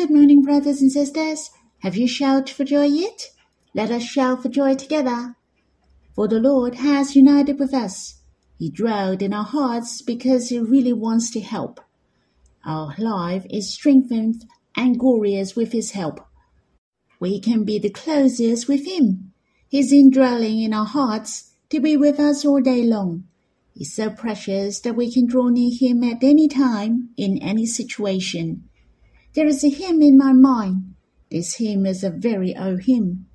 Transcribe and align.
Good 0.00 0.10
morning, 0.10 0.40
brothers 0.40 0.80
and 0.80 0.90
sisters. 0.90 1.50
Have 1.80 1.94
you 1.94 2.08
shouted 2.08 2.48
for 2.48 2.64
joy 2.64 2.86
yet? 2.86 3.26
Let 3.74 3.90
us 3.90 4.02
shout 4.02 4.42
for 4.42 4.48
joy 4.48 4.74
together. 4.74 5.36
For 6.14 6.26
the 6.26 6.40
Lord 6.40 6.76
has 6.76 7.14
united 7.14 7.58
with 7.60 7.74
us. 7.74 8.14
He 8.58 8.70
dwelled 8.70 9.20
in 9.20 9.34
our 9.34 9.44
hearts 9.44 10.00
because 10.00 10.48
He 10.48 10.58
really 10.58 10.94
wants 10.94 11.30
to 11.32 11.40
help. 11.40 11.80
Our 12.64 12.94
life 12.96 13.44
is 13.50 13.74
strengthened 13.74 14.46
and 14.74 14.98
glorious 14.98 15.54
with 15.54 15.72
His 15.72 15.90
help. 15.90 16.26
We 17.20 17.38
can 17.38 17.64
be 17.64 17.78
the 17.78 17.90
closest 17.90 18.68
with 18.68 18.86
Him. 18.86 19.34
He's 19.68 19.92
indwelling 19.92 20.62
in 20.62 20.72
our 20.72 20.86
hearts 20.86 21.52
to 21.68 21.78
be 21.78 21.98
with 21.98 22.18
us 22.18 22.42
all 22.46 22.62
day 22.62 22.84
long. 22.84 23.24
He's 23.74 23.92
so 23.92 24.08
precious 24.08 24.80
that 24.80 24.96
we 24.96 25.12
can 25.12 25.26
draw 25.26 25.50
near 25.50 25.72
Him 25.78 26.02
at 26.04 26.24
any 26.24 26.48
time, 26.48 27.10
in 27.18 27.36
any 27.42 27.66
situation. 27.66 28.69
There 29.32 29.46
is 29.46 29.62
a 29.62 29.68
hymn 29.68 30.02
in 30.02 30.18
my 30.18 30.32
mind. 30.32 30.96
This 31.30 31.54
hymn 31.54 31.86
is 31.86 32.02
a 32.02 32.10
very 32.10 32.56
old 32.56 32.82
hymn. 32.82 33.26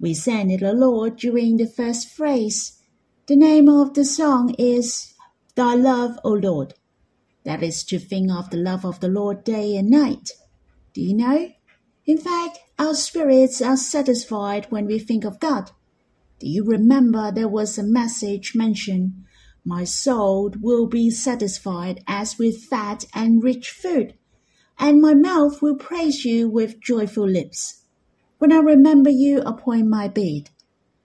We 0.00 0.12
sang 0.12 0.50
it 0.50 0.60
a 0.60 0.72
lot 0.72 1.18
during 1.18 1.56
the 1.56 1.68
first 1.68 2.08
phrase. 2.08 2.80
The 3.28 3.36
name 3.36 3.68
of 3.68 3.94
the 3.94 4.04
song 4.04 4.56
is 4.58 5.14
Thy 5.54 5.76
Love, 5.76 6.18
O 6.24 6.30
Lord. 6.30 6.74
That 7.44 7.62
is 7.62 7.84
to 7.84 8.00
think 8.00 8.32
of 8.32 8.50
the 8.50 8.56
love 8.56 8.84
of 8.84 8.98
the 8.98 9.08
Lord 9.08 9.44
day 9.44 9.76
and 9.76 9.88
night. 9.88 10.32
Do 10.92 11.00
you 11.00 11.14
know? 11.14 11.52
In 12.06 12.18
fact, 12.18 12.58
our 12.76 12.94
spirits 12.94 13.62
are 13.62 13.76
satisfied 13.76 14.66
when 14.70 14.86
we 14.86 14.98
think 14.98 15.24
of 15.24 15.38
God. 15.38 15.70
Do 16.40 16.48
you 16.48 16.64
remember 16.64 17.30
there 17.30 17.46
was 17.46 17.78
a 17.78 17.84
message 17.84 18.56
mentioned? 18.56 19.24
My 19.64 19.84
soul 19.84 20.54
will 20.60 20.88
be 20.88 21.08
satisfied 21.08 22.02
as 22.08 22.36
with 22.36 22.64
fat 22.64 23.04
and 23.14 23.44
rich 23.44 23.70
food 23.70 24.14
and 24.78 25.00
my 25.00 25.14
mouth 25.14 25.62
will 25.62 25.76
praise 25.76 26.24
you 26.24 26.48
with 26.48 26.80
joyful 26.80 27.28
lips. 27.28 27.82
When 28.38 28.52
I 28.52 28.58
remember 28.58 29.10
you 29.10 29.40
upon 29.40 29.88
my 29.88 30.08
bed. 30.08 30.50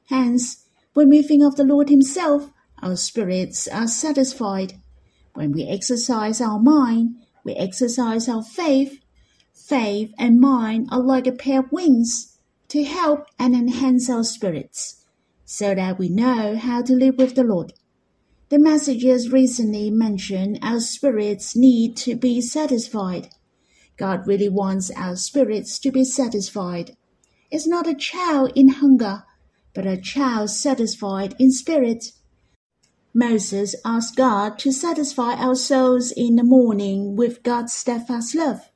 Hence, 0.09 0.65
when 0.93 1.09
we 1.09 1.21
think 1.21 1.43
of 1.43 1.55
the 1.55 1.63
Lord 1.63 1.89
Himself, 1.89 2.51
our 2.81 2.97
spirits 2.97 3.67
are 3.67 3.87
satisfied. 3.87 4.73
When 5.33 5.53
we 5.53 5.67
exercise 5.67 6.41
our 6.41 6.59
mind, 6.59 7.15
we 7.43 7.53
exercise 7.53 8.27
our 8.27 8.43
faith. 8.43 8.99
Faith 9.53 10.13
and 10.17 10.41
mind 10.41 10.89
are 10.91 10.99
like 10.99 11.27
a 11.27 11.31
pair 11.31 11.59
of 11.59 11.71
wings 11.71 12.37
to 12.67 12.83
help 12.83 13.25
and 13.39 13.55
enhance 13.55 14.09
our 14.09 14.23
spirits, 14.23 15.05
so 15.45 15.73
that 15.75 15.97
we 15.97 16.09
know 16.09 16.55
how 16.55 16.81
to 16.81 16.93
live 16.93 17.17
with 17.17 17.35
the 17.35 17.43
Lord. 17.43 17.73
The 18.49 18.59
messages 18.59 19.31
recently 19.31 19.89
mentioned 19.89 20.59
our 20.61 20.81
spirits 20.81 21.55
need 21.55 21.95
to 21.97 22.15
be 22.15 22.41
satisfied. 22.41 23.29
God 24.01 24.25
really 24.25 24.49
wants 24.49 24.89
our 24.97 25.15
spirits 25.15 25.77
to 25.77 25.91
be 25.91 26.03
satisfied. 26.03 26.97
It's 27.51 27.67
not 27.67 27.85
a 27.85 27.93
child 27.93 28.51
in 28.55 28.69
hunger, 28.69 29.25
but 29.75 29.85
a 29.85 29.95
child 29.95 30.49
satisfied 30.49 31.35
in 31.37 31.51
spirit. 31.51 32.05
Moses 33.13 33.75
asked 33.85 34.15
God 34.15 34.57
to 34.57 34.71
satisfy 34.71 35.35
our 35.35 35.53
souls 35.53 36.11
in 36.17 36.35
the 36.35 36.43
morning 36.43 37.15
with 37.15 37.43
God's 37.43 37.73
steadfast 37.73 38.33
love. 38.33 38.71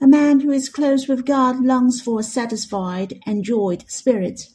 A 0.00 0.08
man 0.08 0.40
who 0.40 0.50
is 0.50 0.70
close 0.70 1.08
with 1.08 1.26
God 1.26 1.62
longs 1.62 2.00
for 2.00 2.20
a 2.20 2.22
satisfied 2.22 3.20
and 3.26 3.44
joyed 3.44 3.84
spirit. 3.90 4.48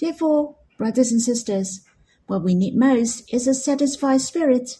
Therefore, 0.00 0.56
brothers 0.78 1.12
and 1.12 1.20
sisters, 1.20 1.82
what 2.28 2.42
we 2.42 2.54
need 2.54 2.76
most 2.76 3.30
is 3.30 3.46
a 3.46 3.52
satisfied 3.52 4.22
spirit, 4.22 4.78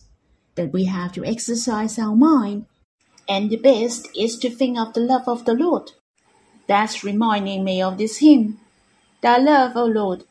that 0.55 0.73
we 0.73 0.87
have 0.87 1.13
to 1.13 1.25
exercise 1.27 1.99
our 1.99 2.17
mind 2.17 2.65
and 3.29 3.51
the 3.51 3.57
best 3.57 4.09
is 4.17 4.39
to 4.39 4.49
think 4.49 4.79
of 4.79 4.95
the 4.95 5.01
love 5.01 5.29
of 5.29 5.45
the 5.45 5.55
Lord. 5.55 5.93
That's 6.67 7.05
reminding 7.05 7.65
me 7.65 7.83
of 7.83 7.99
this 7.99 8.19
hymn. 8.19 8.59
Thy 9.21 9.39
love, 9.39 9.77
O 9.77 9.85
Lord. 9.85 10.25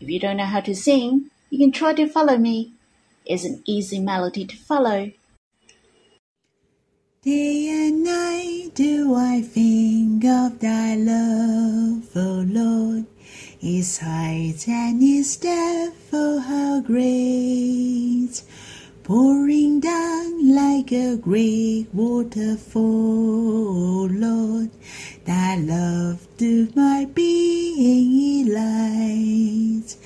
If 0.00 0.08
you 0.08 0.18
don't 0.18 0.38
know 0.38 0.44
how 0.44 0.60
to 0.60 0.74
sing, 0.74 1.30
you 1.50 1.58
can 1.58 1.72
try 1.72 1.94
to 1.94 2.08
follow 2.08 2.36
me. 2.36 2.72
It's 3.24 3.44
an 3.44 3.62
easy 3.66 4.00
melody 4.00 4.44
to 4.44 4.56
follow. 4.56 5.12
Day 7.22 7.68
and 7.68 8.04
night 8.04 8.70
do 8.74 9.14
I 9.14 9.42
think 9.42 10.24
of 10.24 10.60
thy 10.60 10.94
love, 10.94 12.16
O 12.16 12.44
Lord. 12.46 13.06
His 13.58 13.98
height 13.98 14.68
and 14.68 15.02
his 15.02 15.36
depth, 15.36 16.10
oh 16.12 16.38
how 16.38 16.80
great 16.80 18.42
pouring 19.06 19.78
down 19.78 20.52
like 20.52 20.90
a 20.90 21.16
great 21.16 21.65
waterfall, 22.36 24.08
Lord. 24.08 24.70
Thy 25.24 25.56
love 25.56 26.26
to 26.38 26.68
my 26.74 27.06
being 27.14 28.52
light. 28.52 29.96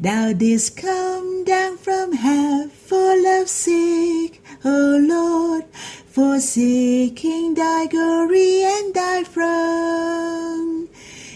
Thou 0.00 0.32
didst 0.32 0.76
come 0.76 1.44
down 1.44 1.76
from 1.76 2.12
heaven 2.12 2.70
for 2.70 3.16
love's 3.20 3.50
sake, 3.50 4.42
O 4.64 4.98
Lord, 5.02 5.64
forsaking 6.06 7.54
thy 7.54 7.86
glory 7.86 8.62
and 8.62 8.94
thy 8.94 9.24
throne. 9.24 10.88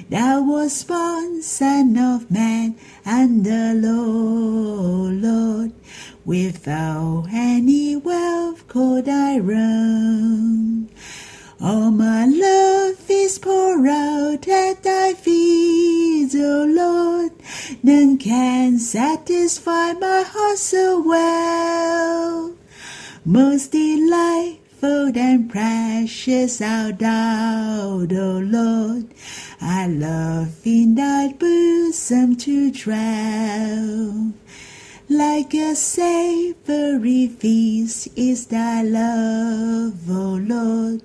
Thou 0.09 0.43
wast 0.43 0.89
born 0.89 1.43
Son 1.43 1.97
of 1.97 2.31
Man 2.31 2.77
and 3.05 3.45
the 3.45 3.75
Lord, 3.75 5.23
Lord 5.23 5.73
Without 6.25 7.27
any 7.33 7.97
wealth 7.97 8.60
could 8.71 9.09
I 9.09 9.41
run. 9.41 10.89
All 11.61 11.91
my 11.91 12.25
love 12.25 13.05
is 13.11 13.37
poured 13.37 13.89
out 13.89 14.47
at 14.47 14.85
thy 14.85 15.13
feet, 15.15 16.33
O 16.37 16.67
Lord. 16.71 17.33
None 17.83 18.17
can 18.17 18.79
satisfy 18.79 19.93
my 19.95 20.23
heart 20.25 20.59
so 20.59 21.03
well. 21.05 22.55
Most 23.25 23.73
delightful 23.73 25.19
and 25.19 25.51
precious 25.51 26.63
art 26.63 27.01
thou, 27.01 28.07
O 28.09 28.39
Lord. 28.39 29.07
I 29.61 29.89
love 29.89 30.65
in 30.65 30.95
thy 30.95 31.33
bosom 31.33 32.37
to 32.37 32.71
dwell. 32.71 34.33
Like 35.13 35.55
a 35.55 35.75
savory 35.75 37.27
feast 37.27 38.07
is 38.15 38.47
thy 38.47 38.83
love, 38.83 40.09
O 40.09 40.39
Lord, 40.41 41.03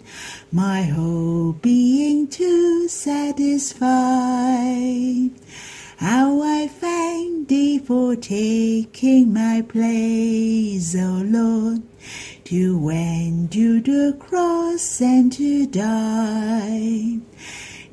my 0.52 0.84
whole 0.84 1.54
being 1.54 2.28
to 2.28 2.88
satisfy. 2.88 3.90
How 5.98 6.40
I 6.44 6.68
thank 6.68 7.48
thee 7.48 7.80
for 7.80 8.16
taking 8.16 9.34
my 9.34 9.64
place, 9.68 10.96
O 10.96 11.24
Lord, 11.26 11.82
to 12.44 12.90
endure 12.90 13.82
the 13.82 14.16
cross 14.20 15.02
and 15.02 15.34
to 15.34 15.66
die. 15.66 17.22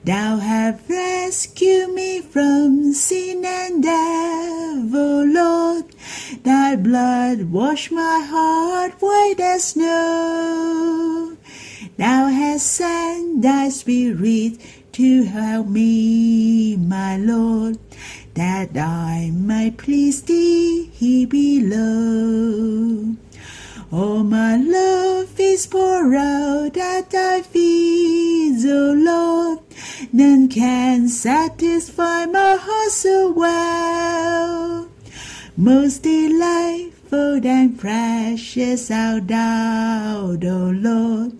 Thou 0.04 0.36
hast 0.36 0.90
rescued 0.90 1.94
me 1.94 2.20
from 2.20 2.92
sin 2.92 3.46
and 3.46 3.82
death, 3.82 4.94
O 4.94 5.24
Lord. 5.26 5.91
Thy 6.42 6.74
blood 6.74 7.52
wash 7.52 7.92
my 7.92 8.18
heart 8.28 8.94
white 8.98 9.38
as 9.38 9.62
snow. 9.62 11.36
Thou 11.96 12.26
hast 12.26 12.66
sent 12.66 13.42
thy 13.42 13.68
spirit 13.68 14.58
to 14.90 15.22
help 15.22 15.68
me, 15.68 16.76
my 16.76 17.16
Lord, 17.16 17.78
that 18.34 18.76
I 18.76 19.30
might 19.32 19.76
please 19.76 20.22
thee 20.22 20.90
here 20.92 21.28
below. 21.28 23.14
All 23.92 24.24
my 24.24 24.56
love 24.56 25.38
is 25.38 25.68
poured 25.68 26.14
out 26.16 26.76
at 26.76 27.10
thy 27.10 27.42
feet, 27.42 28.66
O 28.66 28.94
Lord. 28.98 29.60
None 30.12 30.48
can 30.48 31.06
satisfy 31.08 32.26
my 32.26 32.56
heart 32.56 32.90
so 32.90 33.30
well. 33.30 34.91
Most 35.56 36.02
delightful 36.02 37.46
and 37.46 37.78
precious 37.78 38.90
art 38.90 39.28
thou, 39.28 40.36
O 40.42 40.72
Lord. 40.74 41.32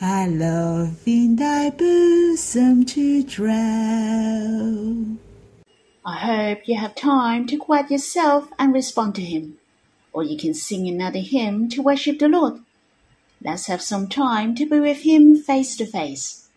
I 0.00 0.26
love 0.28 1.06
in 1.06 1.36
thy 1.36 1.70
bosom 1.70 2.84
to 2.84 3.22
dwell. 3.22 5.16
I 6.04 6.16
hope 6.16 6.68
you 6.68 6.76
have 6.78 6.94
time 6.94 7.46
to 7.46 7.56
quiet 7.56 7.90
yourself 7.90 8.48
and 8.58 8.72
respond 8.72 9.14
to 9.16 9.22
Him 9.22 9.58
or 10.16 10.22
you 10.22 10.38
can 10.38 10.54
sing 10.54 10.88
another 10.88 11.18
hymn 11.18 11.68
to 11.68 11.82
worship 11.82 12.18
the 12.18 12.26
Lord. 12.26 12.60
Let's 13.42 13.66
have 13.66 13.82
some 13.82 14.08
time 14.08 14.54
to 14.54 14.64
be 14.64 14.80
with 14.80 15.02
Him 15.02 15.36
face 15.36 15.76
to 15.76 15.84
face. 15.84 16.48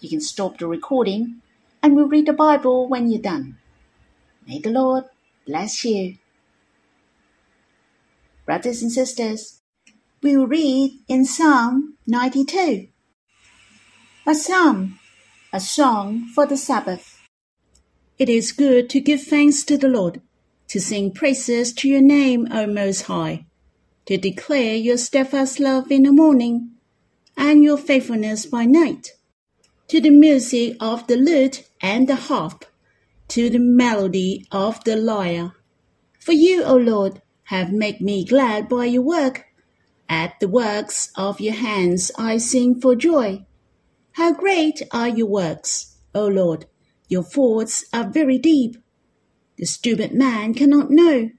You 0.00 0.08
can 0.08 0.22
stop 0.22 0.56
the 0.56 0.66
recording 0.66 1.42
and 1.82 1.94
we'll 1.94 2.08
read 2.08 2.24
the 2.24 2.32
Bible 2.32 2.88
when 2.88 3.10
you're 3.10 3.20
done. 3.20 3.58
May 4.48 4.58
the 4.58 4.70
Lord 4.70 5.04
bless 5.46 5.84
you. 5.84 6.16
Brothers 8.44 8.82
and 8.82 8.92
sisters, 8.92 9.62
we 10.22 10.36
will 10.36 10.46
read 10.46 11.00
in 11.08 11.24
Psalm 11.24 11.96
92. 12.06 12.88
A 14.26 14.34
psalm, 14.34 14.98
a 15.50 15.58
song 15.58 16.28
for 16.34 16.44
the 16.44 16.58
Sabbath. 16.58 17.22
It 18.18 18.28
is 18.28 18.52
good 18.52 18.90
to 18.90 19.00
give 19.00 19.22
thanks 19.22 19.64
to 19.64 19.78
the 19.78 19.88
Lord, 19.88 20.20
to 20.68 20.78
sing 20.78 21.10
praises 21.10 21.72
to 21.72 21.88
your 21.88 22.02
name, 22.02 22.46
O 22.50 22.66
Most 22.66 23.02
High, 23.02 23.46
to 24.04 24.18
declare 24.18 24.76
your 24.76 24.98
steadfast 24.98 25.58
love 25.58 25.90
in 25.90 26.02
the 26.02 26.12
morning 26.12 26.70
and 27.38 27.64
your 27.64 27.78
faithfulness 27.78 28.44
by 28.44 28.66
night, 28.66 29.12
to 29.88 30.02
the 30.02 30.10
music 30.10 30.76
of 30.80 31.06
the 31.06 31.16
lute 31.16 31.66
and 31.80 32.06
the 32.06 32.16
harp, 32.16 32.66
to 33.28 33.48
the 33.48 33.58
melody 33.58 34.46
of 34.52 34.84
the 34.84 34.96
lyre. 34.96 35.52
For 36.20 36.32
you, 36.32 36.62
O 36.62 36.76
Lord, 36.76 37.22
have 37.44 37.72
made 37.72 38.00
me 38.00 38.24
glad 38.24 38.68
by 38.68 38.86
your 38.86 39.02
work. 39.02 39.46
At 40.08 40.38
the 40.40 40.48
works 40.48 41.10
of 41.16 41.40
your 41.40 41.54
hands 41.54 42.10
I 42.18 42.38
sing 42.38 42.80
for 42.80 42.94
joy. 42.94 43.46
How 44.12 44.32
great 44.32 44.82
are 44.92 45.08
your 45.08 45.26
works, 45.26 45.96
O 46.14 46.26
Lord! 46.26 46.66
Your 47.08 47.22
thoughts 47.22 47.84
are 47.92 48.08
very 48.08 48.38
deep. 48.38 48.76
The 49.56 49.66
stupid 49.66 50.12
man 50.12 50.54
cannot 50.54 50.90
know, 50.90 51.30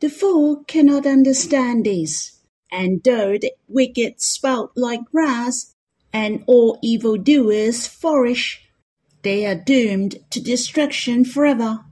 the 0.00 0.08
fool 0.08 0.64
cannot 0.66 1.06
understand 1.06 1.86
this. 1.86 2.38
And 2.70 3.02
though 3.04 3.38
the 3.38 3.52
wicked 3.68 4.20
sprout 4.20 4.72
like 4.76 5.04
grass, 5.10 5.74
and 6.12 6.44
all 6.46 6.78
evil 6.82 7.16
doers 7.16 7.86
flourish, 7.86 8.68
they 9.22 9.46
are 9.46 9.54
doomed 9.54 10.16
to 10.30 10.40
destruction 10.40 11.24
forever. 11.24 11.84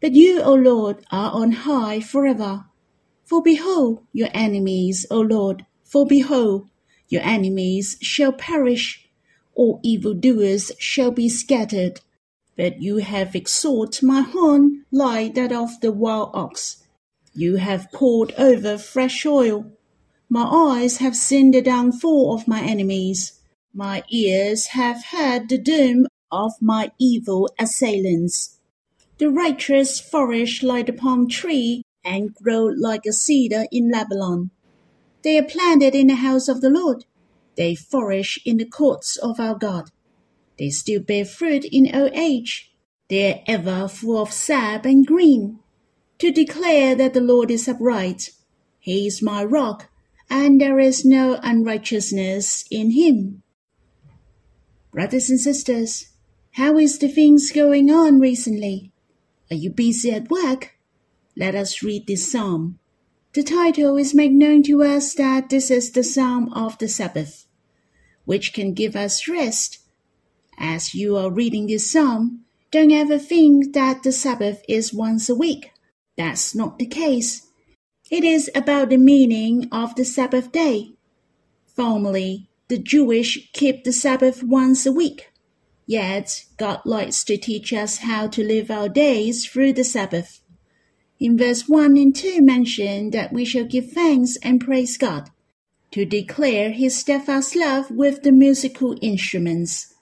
But 0.00 0.14
you, 0.14 0.42
O 0.42 0.54
Lord, 0.54 1.04
are 1.12 1.30
on 1.32 1.52
high 1.52 2.00
forever. 2.00 2.64
For 3.32 3.40
behold 3.40 4.04
your 4.12 4.28
enemies, 4.34 5.06
O 5.10 5.22
Lord, 5.22 5.64
for 5.84 6.06
behold, 6.06 6.68
your 7.08 7.22
enemies 7.22 7.96
shall 8.02 8.30
perish, 8.30 9.08
all 9.54 9.80
evildoers 9.82 10.70
shall 10.78 11.10
be 11.10 11.30
scattered. 11.30 12.02
But 12.58 12.82
you 12.82 12.98
have 12.98 13.34
exalted 13.34 14.02
my 14.02 14.20
horn 14.20 14.84
like 14.92 15.34
that 15.36 15.50
of 15.50 15.80
the 15.80 15.92
wild 15.92 16.32
ox. 16.34 16.84
You 17.32 17.56
have 17.56 17.90
poured 17.90 18.34
over 18.36 18.76
fresh 18.76 19.24
oil. 19.24 19.72
My 20.28 20.42
eyes 20.42 20.98
have 20.98 21.16
seen 21.16 21.52
the 21.52 21.62
downfall 21.62 22.34
of 22.34 22.46
my 22.46 22.60
enemies. 22.60 23.40
My 23.72 24.02
ears 24.10 24.66
have 24.76 25.06
heard 25.06 25.48
the 25.48 25.56
doom 25.56 26.06
of 26.30 26.52
my 26.60 26.92
evil 26.98 27.48
assailants. 27.58 28.58
The 29.16 29.30
righteous 29.30 30.00
flourish 30.00 30.62
like 30.62 30.84
the 30.84 30.92
palm 30.92 31.28
tree 31.30 31.82
and 32.04 32.34
grow 32.34 32.64
like 32.64 33.06
a 33.06 33.12
cedar 33.12 33.66
in 33.70 33.90
Lebanon. 33.90 34.50
They 35.22 35.38
are 35.38 35.44
planted 35.44 35.94
in 35.94 36.08
the 36.08 36.16
house 36.16 36.48
of 36.48 36.60
the 36.60 36.70
Lord. 36.70 37.04
They 37.56 37.74
flourish 37.74 38.40
in 38.44 38.56
the 38.56 38.68
courts 38.68 39.16
of 39.16 39.38
our 39.38 39.54
God. 39.54 39.90
They 40.58 40.70
still 40.70 41.00
bear 41.00 41.24
fruit 41.24 41.64
in 41.64 41.94
old 41.94 42.12
age. 42.14 42.72
They 43.08 43.32
are 43.32 43.40
ever 43.46 43.88
full 43.88 44.20
of 44.20 44.32
sap 44.32 44.84
and 44.84 45.06
green, 45.06 45.58
to 46.18 46.30
declare 46.30 46.94
that 46.94 47.14
the 47.14 47.20
Lord 47.20 47.50
is 47.50 47.68
upright. 47.68 48.30
He 48.78 49.06
is 49.06 49.22
my 49.22 49.44
rock, 49.44 49.88
and 50.30 50.60
there 50.60 50.78
is 50.78 51.04
no 51.04 51.38
unrighteousness 51.42 52.64
in 52.70 52.92
him. 52.92 53.42
Brothers 54.92 55.30
and 55.30 55.40
sisters, 55.40 56.08
how 56.52 56.78
is 56.78 56.98
the 56.98 57.08
things 57.08 57.52
going 57.52 57.90
on 57.90 58.18
recently? 58.18 58.92
Are 59.50 59.56
you 59.56 59.70
busy 59.70 60.10
at 60.10 60.30
work? 60.30 60.74
Let 61.36 61.54
us 61.54 61.82
read 61.82 62.06
this 62.06 62.30
psalm. 62.30 62.78
The 63.32 63.42
title 63.42 63.96
is 63.96 64.14
made 64.14 64.32
known 64.32 64.62
to 64.64 64.82
us 64.82 65.14
that 65.14 65.48
this 65.48 65.70
is 65.70 65.92
the 65.92 66.04
psalm 66.04 66.52
of 66.52 66.76
the 66.76 66.88
Sabbath, 66.88 67.46
which 68.26 68.52
can 68.52 68.74
give 68.74 68.94
us 68.94 69.26
rest. 69.26 69.78
As 70.58 70.94
you 70.94 71.16
are 71.16 71.30
reading 71.30 71.66
this 71.66 71.90
psalm, 71.90 72.44
don't 72.70 72.92
ever 72.92 73.18
think 73.18 73.72
that 73.72 74.02
the 74.02 74.12
Sabbath 74.12 74.62
is 74.68 74.92
once 74.92 75.30
a 75.30 75.34
week. 75.34 75.72
That's 76.18 76.54
not 76.54 76.78
the 76.78 76.86
case. 76.86 77.48
It 78.10 78.24
is 78.24 78.50
about 78.54 78.90
the 78.90 78.98
meaning 78.98 79.68
of 79.72 79.94
the 79.94 80.04
Sabbath 80.04 80.52
day. 80.52 80.92
Formerly, 81.64 82.50
the 82.68 82.76
Jewish 82.76 83.50
keep 83.54 83.84
the 83.84 83.92
Sabbath 83.92 84.42
once 84.42 84.84
a 84.84 84.92
week. 84.92 85.32
Yet, 85.86 86.44
God 86.58 86.82
likes 86.84 87.24
to 87.24 87.38
teach 87.38 87.72
us 87.72 87.98
how 87.98 88.26
to 88.28 88.44
live 88.44 88.70
our 88.70 88.90
days 88.90 89.46
through 89.46 89.72
the 89.72 89.84
Sabbath. 89.84 90.41
In 91.22 91.38
verse 91.38 91.68
1 91.68 91.96
and 91.96 92.12
2 92.12 92.42
mention 92.42 93.10
that 93.10 93.32
we 93.32 93.44
shall 93.44 93.62
give 93.62 93.92
thanks 93.92 94.36
and 94.42 94.60
praise 94.60 94.98
God, 94.98 95.30
to 95.92 96.04
declare 96.04 96.72
his 96.72 96.96
steadfast 96.98 97.54
love 97.54 97.92
with 97.92 98.24
the 98.24 98.32
musical 98.32 98.98
instruments. 99.00 99.94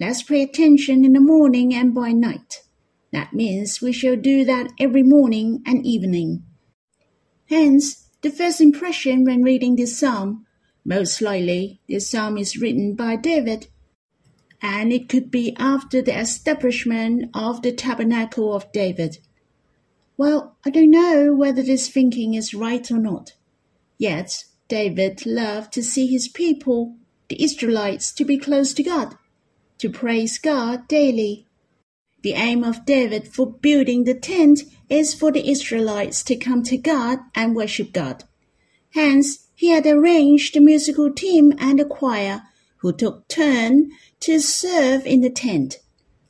Let's 0.00 0.24
pay 0.24 0.42
attention 0.42 1.04
in 1.04 1.12
the 1.12 1.20
morning 1.20 1.72
and 1.72 1.94
by 1.94 2.10
night. 2.10 2.64
That 3.12 3.32
means 3.32 3.80
we 3.80 3.92
shall 3.92 4.16
do 4.16 4.44
that 4.44 4.72
every 4.80 5.04
morning 5.04 5.62
and 5.64 5.86
evening. 5.86 6.42
Hence, 7.48 8.08
the 8.22 8.30
first 8.30 8.60
impression 8.60 9.24
when 9.24 9.44
reading 9.44 9.76
this 9.76 9.96
psalm, 9.96 10.46
most 10.84 11.22
likely 11.22 11.80
this 11.88 12.10
psalm 12.10 12.36
is 12.36 12.56
written 12.56 12.96
by 12.96 13.14
David 13.14 13.68
and 14.60 14.92
it 14.92 15.08
could 15.08 15.30
be 15.30 15.54
after 15.60 16.02
the 16.02 16.18
establishment 16.18 17.30
of 17.34 17.62
the 17.62 17.70
tabernacle 17.70 18.52
of 18.52 18.72
David. 18.72 19.18
Well, 20.18 20.56
I 20.64 20.70
don't 20.70 20.90
know 20.90 21.34
whether 21.34 21.62
this 21.62 21.88
thinking 21.88 22.34
is 22.34 22.54
right 22.54 22.90
or 22.90 22.98
not. 22.98 23.34
Yet, 23.98 24.44
David 24.68 25.26
loved 25.26 25.72
to 25.74 25.82
see 25.82 26.06
his 26.06 26.26
people, 26.28 26.96
the 27.28 27.42
Israelites, 27.42 28.12
to 28.12 28.24
be 28.24 28.38
close 28.38 28.72
to 28.74 28.82
God, 28.82 29.16
to 29.78 29.90
praise 29.90 30.38
God 30.38 30.88
daily. 30.88 31.46
The 32.22 32.32
aim 32.32 32.64
of 32.64 32.86
David 32.86 33.28
for 33.28 33.52
building 33.52 34.04
the 34.04 34.14
tent 34.14 34.62
is 34.88 35.14
for 35.14 35.30
the 35.30 35.48
Israelites 35.50 36.22
to 36.24 36.36
come 36.36 36.62
to 36.64 36.78
God 36.78 37.18
and 37.34 37.54
worship 37.54 37.92
God. 37.92 38.24
Hence, 38.94 39.46
he 39.54 39.68
had 39.68 39.86
arranged 39.86 40.54
the 40.54 40.60
musical 40.60 41.12
team 41.12 41.52
and 41.58 41.78
the 41.78 41.84
choir 41.84 42.42
who 42.78 42.92
took 42.92 43.28
turn 43.28 43.90
to 44.20 44.40
serve 44.40 45.06
in 45.06 45.20
the 45.20 45.30
tent. 45.30 45.78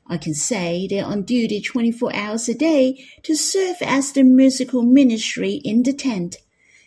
I 0.09 0.19
can 0.19 0.35
say 0.35 0.87
they're 0.89 1.05
on 1.05 1.25
duty 1.25 1.61
24 1.61 2.15
hours 2.15 2.49
a 2.49 2.55
day 2.55 3.05
to 3.25 3.35
serve 3.35 3.77
as 3.81 4.13
the 4.13 4.23
musical 4.23 4.83
ministry 4.83 5.61
in 5.65 5.83
the 5.83 5.93
tent, 5.93 6.37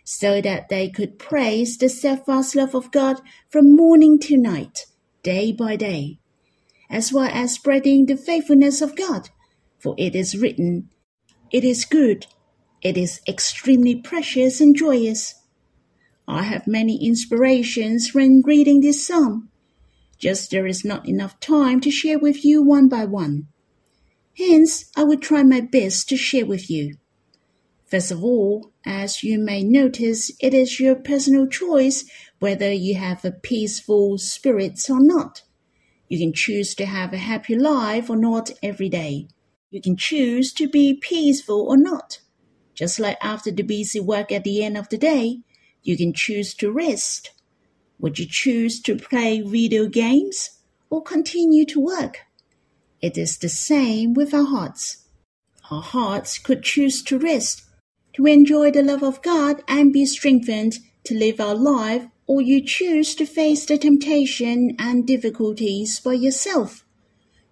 so 0.05 0.41
that 0.41 0.69
they 0.69 0.89
could 0.89 1.19
praise 1.19 1.77
the 1.77 1.89
steadfast 1.89 2.55
love 2.55 2.73
of 2.73 2.91
God 2.91 3.21
from 3.49 3.75
morning 3.75 4.19
to 4.19 4.37
night, 4.37 4.85
day 5.21 5.51
by 5.51 5.75
day, 5.75 6.19
as 6.89 7.11
well 7.11 7.29
as 7.31 7.53
spreading 7.53 8.05
the 8.05 8.15
faithfulness 8.15 8.81
of 8.81 8.95
God. 8.95 9.29
For 9.77 9.95
it 9.97 10.15
is 10.15 10.37
written, 10.37 10.89
It 11.51 11.63
is 11.65 11.83
good, 11.85 12.27
it 12.81 12.97
is 12.97 13.19
extremely 13.27 13.95
precious 13.95 14.61
and 14.61 14.75
joyous. 14.75 15.35
I 16.25 16.43
have 16.43 16.67
many 16.67 17.05
inspirations 17.05 18.13
when 18.13 18.43
reading 18.45 18.79
this 18.79 19.05
psalm 19.05 19.49
just 20.19 20.51
there 20.51 20.67
is 20.67 20.85
not 20.85 21.07
enough 21.07 21.39
time 21.39 21.79
to 21.81 21.89
share 21.89 22.19
with 22.19 22.45
you 22.45 22.61
one 22.61 22.89
by 22.89 23.05
one. 23.05 23.47
Hence, 24.37 24.91
I 24.95 25.03
will 25.03 25.17
try 25.17 25.43
my 25.43 25.61
best 25.61 26.07
to 26.09 26.17
share 26.17 26.45
with 26.45 26.69
you. 26.69 26.95
First 27.89 28.11
of 28.11 28.23
all, 28.23 28.71
as 28.85 29.23
you 29.23 29.39
may 29.39 29.63
notice, 29.63 30.31
it 30.39 30.53
is 30.53 30.79
your 30.79 30.95
personal 30.95 31.47
choice 31.47 32.05
whether 32.39 32.71
you 32.71 32.95
have 32.95 33.25
a 33.25 33.31
peaceful 33.31 34.17
spirit 34.17 34.79
or 34.89 35.01
not. 35.01 35.41
You 36.07 36.19
can 36.19 36.33
choose 36.33 36.75
to 36.75 36.85
have 36.85 37.13
a 37.13 37.17
happy 37.17 37.55
life 37.55 38.09
or 38.09 38.15
not 38.15 38.51
every 38.61 38.89
day. 38.89 39.27
You 39.71 39.81
can 39.81 39.97
choose 39.97 40.53
to 40.53 40.67
be 40.67 40.95
peaceful 40.95 41.61
or 41.61 41.77
not. 41.77 42.19
Just 42.73 42.99
like 42.99 43.17
after 43.21 43.51
the 43.51 43.63
busy 43.63 43.99
work 43.99 44.31
at 44.31 44.43
the 44.43 44.63
end 44.63 44.77
of 44.77 44.89
the 44.89 44.97
day, 44.97 45.41
you 45.83 45.97
can 45.97 46.13
choose 46.13 46.53
to 46.55 46.71
rest. 46.71 47.31
Would 47.99 48.17
you 48.17 48.25
choose 48.25 48.81
to 48.83 48.95
play 48.95 49.41
video 49.41 49.87
games 49.87 50.61
or 50.89 51.03
continue 51.03 51.65
to 51.65 51.79
work? 51.79 52.19
It 53.01 53.17
is 53.17 53.37
the 53.37 53.49
same 53.49 54.13
with 54.13 54.33
our 54.33 54.45
hearts. 54.45 55.05
Our 55.69 55.81
hearts 55.81 56.37
could 56.39 56.63
choose 56.63 57.03
to 57.03 57.19
rest, 57.19 57.63
to 58.13 58.25
enjoy 58.25 58.71
the 58.71 58.83
love 58.83 59.03
of 59.03 59.21
God 59.21 59.63
and 59.67 59.93
be 59.93 60.05
strengthened 60.05 60.79
to 61.03 61.13
live 61.13 61.39
our 61.39 61.55
life, 61.55 62.05
or 62.25 62.41
you 62.41 62.63
choose 62.63 63.15
to 63.15 63.25
face 63.25 63.65
the 63.65 63.77
temptation 63.77 64.75
and 64.79 65.05
difficulties 65.05 65.99
by 65.99 66.13
yourself. 66.13 66.85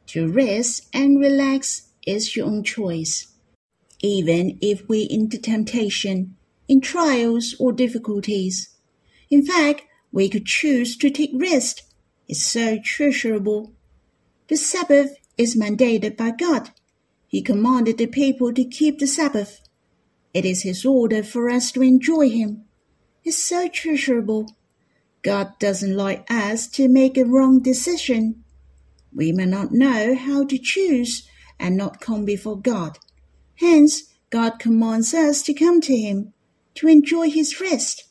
To 0.08 0.28
rest 0.32 0.88
and 0.94 1.20
relax 1.20 1.90
is 2.06 2.36
your 2.36 2.48
own 2.48 2.64
choice. 2.64 3.28
Even 4.00 4.58
if 4.62 4.88
we 4.88 5.08
into 5.10 5.38
temptation, 5.38 6.36
in 6.68 6.82
trials 6.82 7.56
or 7.60 7.72
difficulties. 7.72 8.70
In 9.30 9.46
fact, 9.46 9.84
we 10.12 10.30
could 10.30 10.46
choose 10.46 10.98
to 10.98 11.10
take 11.10 11.32
rest. 11.34 11.84
It's 12.28 12.44
so 12.44 12.80
treasurable. 12.84 13.74
The 14.48 14.58
Sabbath 14.58 15.16
is 15.38 15.58
mandated 15.58 16.18
by 16.18 16.32
God. 16.32 16.72
He 17.28 17.42
commanded 17.42 17.98
the 17.98 18.08
people 18.08 18.54
to 18.54 18.64
keep 18.64 19.00
the 19.00 19.08
Sabbath. 19.08 19.62
It 20.34 20.46
is 20.46 20.64
His 20.64 20.86
order 20.86 21.24
for 21.24 21.50
us 21.50 21.72
to 21.74 21.82
enjoy 21.82 22.30
Him. 22.30 22.66
It's 23.24 23.38
so 23.38 23.68
treasurable. 23.68 24.56
God 25.22 25.60
doesn't 25.60 25.96
like 25.96 26.30
us 26.32 26.68
to 26.70 26.88
make 26.88 27.18
a 27.18 27.26
wrong 27.26 27.62
decision. 27.62 28.44
We 29.14 29.32
may 29.32 29.46
not 29.46 29.72
know 29.72 30.16
how 30.16 30.46
to 30.46 30.58
choose 30.58 31.28
and 31.60 31.76
not 31.76 32.00
come 32.00 32.24
before 32.24 32.60
God. 32.60 32.98
Hence, 33.56 34.04
God 34.30 34.60
commands 34.60 35.14
us 35.14 35.42
to 35.44 35.54
come 35.54 35.82
to 35.82 35.96
Him, 35.96 36.34
to 36.76 36.88
enjoy 36.88 37.30
His 37.30 37.60
rest. 37.60 38.07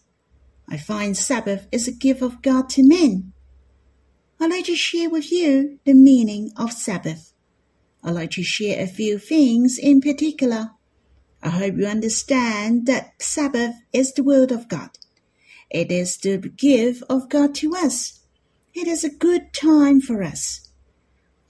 I 0.69 0.77
find 0.77 1.17
Sabbath 1.17 1.69
is 1.71 1.87
a 1.87 1.93
gift 1.93 2.23
of 2.23 2.43
God 2.43 2.69
to 2.71 2.87
men. 2.87 3.33
I'd 4.41 4.51
like 4.51 4.67
to 4.67 4.75
share 4.77 5.09
with 5.09 5.31
you 5.31 5.79
the 5.85 5.95
meaning 5.95 6.51
of 6.57 6.73
Sabbath. 6.73 7.33
I'd 8.03 8.15
like 8.15 8.33
to 8.33 8.43
share 8.43 8.83
a 8.83 8.87
few 8.87 9.19
things 9.19 9.79
in 9.79 10.01
particular. 10.01 10.73
I 11.43 11.51
hope 11.51 11.77
you 11.77 11.87
understand 11.87 12.87
that 12.87 13.21
Sabbath 13.23 13.75
is 13.93 14.13
the 14.13 14.25
word 14.25 14.51
of 14.51 14.69
God. 14.69 14.91
It 15.71 15.91
is 15.91 16.17
the 16.17 16.39
gift 16.39 17.03
of 17.09 17.29
God 17.29 17.55
to 17.57 17.75
us. 17.75 18.21
It 18.75 18.87
is 18.87 19.05
a 19.05 19.11
good 19.11 19.53
time 19.53 20.01
for 20.01 20.23
us. 20.23 20.71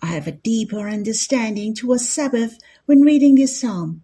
I 0.03 0.07
have 0.07 0.27
a 0.27 0.33
deeper 0.33 0.89
understanding 0.89 1.75
towards 1.75 2.09
Sabbath 2.09 2.59
when 2.85 3.01
reading 3.01 3.35
this 3.35 3.61
psalm. 3.61 4.03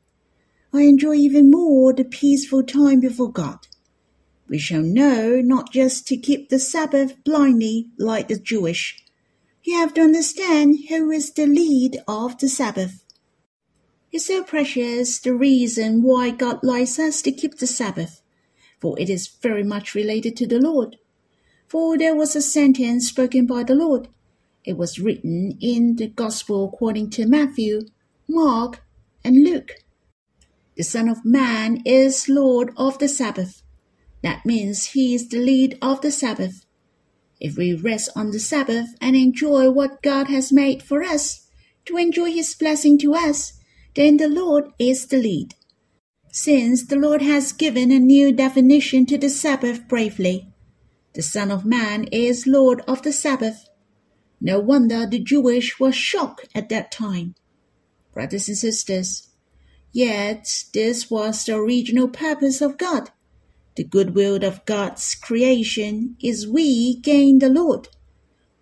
I 0.73 0.83
enjoy 0.83 1.14
even 1.14 1.50
more 1.50 1.92
the 1.92 2.04
peaceful 2.04 2.62
time 2.62 3.00
before 3.00 3.31
God. 3.31 3.69
We 4.53 4.59
shall 4.59 4.83
know 4.83 5.41
not 5.41 5.73
just 5.73 6.07
to 6.09 6.17
keep 6.19 6.51
the 6.51 6.59
Sabbath 6.59 7.25
blindly 7.25 7.89
like 7.97 8.29
the 8.29 8.39
Jewish. 8.39 9.03
You 9.63 9.79
have 9.79 9.95
to 9.95 10.03
understand 10.03 10.77
who 10.91 11.11
is 11.11 11.33
the 11.33 11.47
lead 11.47 12.03
of 12.07 12.37
the 12.37 12.51
Sabbath. 12.51 13.03
It's 14.13 14.27
so 14.27 14.45
precious 14.45 15.19
the 15.19 15.33
reason 15.33 16.03
why 16.03 16.33
God 16.33 16.63
likes 16.63 16.99
us 16.99 17.23
to 17.23 17.33
keep 17.33 17.61
the 17.61 17.67
Sabbath, 17.67 18.21
for 18.79 19.01
it 19.01 19.09
is 19.09 19.27
very 19.27 19.65
much 19.65 19.95
related 19.95 20.37
to 20.37 20.47
the 20.47 20.61
Lord. 20.61 20.99
For 21.67 21.97
there 21.97 22.15
was 22.15 22.37
a 22.37 22.43
sentence 22.43 23.09
spoken 23.09 23.47
by 23.47 23.63
the 23.63 23.75
Lord. 23.75 24.09
It 24.67 24.77
was 24.77 24.99
written 24.99 25.57
in 25.63 25.97
the 25.97 26.09
Gospel 26.09 26.67
according 26.67 27.09
to 27.13 27.27
Matthew, 27.27 27.87
Mark, 28.29 28.83
and 29.25 29.45
Luke. 29.45 29.77
The 30.77 30.83
Son 30.83 31.09
of 31.09 31.25
Man 31.25 31.81
is 31.87 32.29
Lord 32.29 32.75
of 32.77 32.99
the 32.99 33.09
Sabbath. 33.09 33.62
That 34.23 34.47
means 34.47 34.87
he 34.87 35.14
is 35.14 35.29
the 35.29 35.38
lead 35.38 35.79
of 35.83 36.00
the 36.00 36.12
Sabbath. 36.12 36.64
If 37.41 37.57
we 37.57 37.75
rest 37.75 38.11
on 38.14 38.31
the 38.31 38.38
Sabbath 38.38 38.95
and 39.00 39.17
enjoy 39.17 39.71
what 39.71 40.02
God 40.02 40.29
has 40.29 40.52
made 40.52 40.83
for 40.83 41.02
us, 41.02 41.49
to 41.87 41.97
enjoy 41.97 42.31
his 42.31 42.55
blessing 42.55 42.99
to 42.99 43.14
us, 43.14 43.55
then 43.95 44.17
the 44.17 44.29
Lord 44.29 44.71
is 44.79 45.07
the 45.07 45.19
lead. 45.19 45.55
Since 46.31 46.87
the 46.87 46.97
Lord 46.97 47.21
has 47.21 47.52
given 47.52 47.91
a 47.91 47.99
new 47.99 48.33
definition 48.33 49.07
to 49.07 49.19
the 49.19 49.29
Sabbath 49.29 49.88
bravely, 49.88 50.49
the 51.14 51.23
Son 51.23 51.50
of 51.50 51.67
Man 51.67 52.05
is 52.05 52.47
Lord 52.47 52.83
of 52.88 53.02
the 53.02 53.12
Sabbath. 53.12 53.69
No 54.41 54.59
wonder 54.61 55.05
the 55.05 55.19
Jewish 55.19 55.79
were 55.79 55.93
shocked 55.93 56.49
at 56.55 56.69
that 56.71 56.91
time. 56.91 57.35
Brothers 58.14 58.49
and 58.49 58.57
sisters, 58.57 59.29
yet 59.91 60.64
this 60.73 61.11
was 61.11 61.45
the 61.45 61.57
original 61.57 62.09
purpose 62.09 62.62
of 62.62 62.79
God. 62.79 63.11
The 63.76 63.85
goodwill 63.85 64.45
of 64.45 64.64
God's 64.64 65.14
creation 65.14 66.17
is 66.23 66.47
we 66.47 66.97
gain 66.97 67.38
the 67.38 67.49
Lord. 67.49 67.88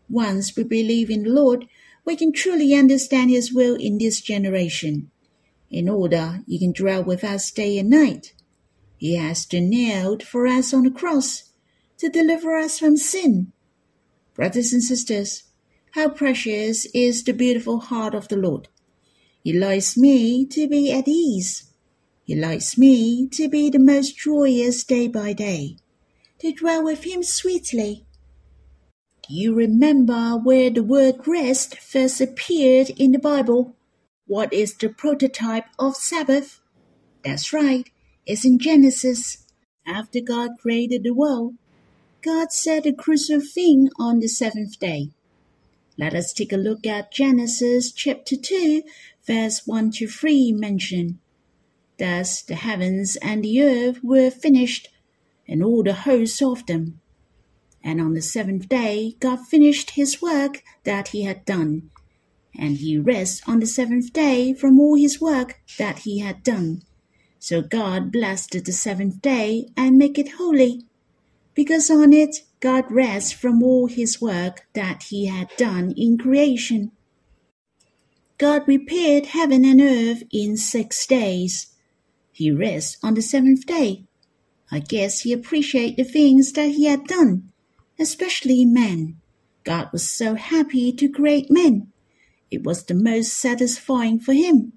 Once 0.08 0.56
we 0.56 0.64
believe 0.64 1.10
in 1.10 1.24
the 1.24 1.30
Lord, 1.30 1.66
we 2.04 2.16
can 2.16 2.32
truly 2.32 2.74
understand 2.74 3.30
His 3.30 3.52
will 3.52 3.74
in 3.74 3.98
this 3.98 4.20
generation 4.20 5.10
in 5.70 5.88
order 5.88 6.40
he 6.46 6.58
can 6.58 6.72
dwell 6.72 7.02
with 7.02 7.22
us 7.22 7.50
day 7.50 7.78
and 7.78 7.88
night. 7.88 8.34
He 8.96 9.16
has 9.16 9.46
been 9.46 9.70
nailed 9.70 10.22
for 10.22 10.46
us 10.46 10.74
on 10.74 10.82
the 10.82 10.90
cross 10.90 11.44
to 11.98 12.08
deliver 12.08 12.56
us 12.56 12.78
from 12.78 12.96
sin. 12.96 13.52
Brothers 14.34 14.72
and 14.72 14.82
sisters, 14.82 15.44
how 15.92 16.08
precious 16.08 16.86
is 16.86 17.24
the 17.24 17.32
beautiful 17.32 17.80
heart 17.80 18.14
of 18.14 18.28
the 18.28 18.36
Lord. 18.36 18.68
He 19.42 19.52
likes 19.52 19.96
me 19.96 20.44
to 20.46 20.68
be 20.68 20.92
at 20.92 21.08
ease. 21.08 21.69
He 22.30 22.36
likes 22.36 22.78
me 22.78 23.26
to 23.32 23.48
be 23.48 23.70
the 23.70 23.80
most 23.80 24.16
joyous 24.16 24.84
day 24.84 25.08
by 25.08 25.32
day, 25.32 25.78
to 26.38 26.52
dwell 26.52 26.84
with 26.84 27.02
him 27.02 27.24
sweetly. 27.24 28.06
Do 29.26 29.34
you 29.34 29.52
remember 29.52 30.36
where 30.36 30.70
the 30.70 30.84
word 30.84 31.26
rest 31.26 31.78
first 31.78 32.20
appeared 32.20 32.90
in 32.90 33.10
the 33.10 33.18
Bible? 33.18 33.74
What 34.28 34.52
is 34.52 34.74
the 34.74 34.90
prototype 34.90 35.64
of 35.76 35.96
Sabbath? 35.96 36.60
That's 37.24 37.52
right, 37.52 37.90
it's 38.26 38.44
in 38.44 38.60
Genesis. 38.60 39.44
After 39.84 40.20
God 40.20 40.50
created 40.60 41.02
the 41.02 41.10
world, 41.10 41.54
God 42.22 42.52
set 42.52 42.86
a 42.86 42.92
crucial 42.92 43.40
thing 43.40 43.90
on 43.98 44.20
the 44.20 44.28
seventh 44.28 44.78
day. 44.78 45.10
Let 45.98 46.14
us 46.14 46.32
take 46.32 46.52
a 46.52 46.56
look 46.56 46.86
at 46.86 47.10
Genesis 47.10 47.90
chapter 47.90 48.36
2, 48.36 48.84
verse 49.26 49.66
1 49.66 49.90
to 49.94 50.06
3 50.06 50.52
mention. 50.52 51.19
Thus 52.00 52.40
the 52.40 52.54
heavens 52.54 53.16
and 53.16 53.44
the 53.44 53.62
earth 53.62 54.02
were 54.02 54.30
finished, 54.30 54.88
and 55.46 55.62
all 55.62 55.82
the 55.82 55.92
hosts 55.92 56.40
of 56.40 56.64
them. 56.64 56.98
And 57.84 58.00
on 58.00 58.14
the 58.14 58.22
seventh 58.22 58.70
day 58.70 59.16
God 59.20 59.46
finished 59.46 59.90
his 59.90 60.22
work 60.22 60.62
that 60.84 61.08
he 61.08 61.24
had 61.24 61.44
done, 61.44 61.90
and 62.58 62.78
he 62.78 62.96
rests 62.96 63.42
on 63.46 63.60
the 63.60 63.66
seventh 63.66 64.14
day 64.14 64.54
from 64.54 64.80
all 64.80 64.94
his 64.94 65.20
work 65.20 65.60
that 65.76 66.00
he 66.00 66.20
had 66.20 66.42
done. 66.42 66.80
So 67.38 67.60
God 67.60 68.10
blessed 68.10 68.52
the 68.64 68.72
seventh 68.72 69.20
day 69.20 69.68
and 69.76 69.98
make 69.98 70.18
it 70.18 70.32
holy, 70.38 70.86
because 71.54 71.90
on 71.90 72.14
it 72.14 72.44
God 72.60 72.90
rests 72.90 73.30
from 73.30 73.62
all 73.62 73.88
his 73.88 74.22
work 74.22 74.62
that 74.72 75.02
he 75.10 75.26
had 75.26 75.50
done 75.58 75.92
in 75.98 76.16
creation. 76.16 76.92
God 78.38 78.66
repaired 78.66 79.26
heaven 79.26 79.66
and 79.66 79.82
earth 79.82 80.22
in 80.32 80.56
six 80.56 81.06
days. 81.06 81.66
He 82.40 82.50
rests 82.50 82.96
on 83.02 83.14
the 83.14 83.22
seventh 83.22 83.66
day. 83.66 84.06
I 84.72 84.80
guess 84.80 85.20
he 85.20 85.32
appreciated 85.32 85.96
the 85.96 86.10
things 86.10 86.52
that 86.54 86.70
he 86.70 86.86
had 86.86 87.04
done, 87.04 87.52
especially 87.98 88.64
men. 88.64 89.20
God 89.62 89.90
was 89.92 90.10
so 90.10 90.34
happy 90.36 90.90
to 90.92 91.08
create 91.08 91.50
men 91.50 91.92
it 92.50 92.64
was 92.64 92.84
the 92.84 92.94
most 92.94 93.34
satisfying 93.34 94.18
for 94.18 94.32
him. 94.32 94.72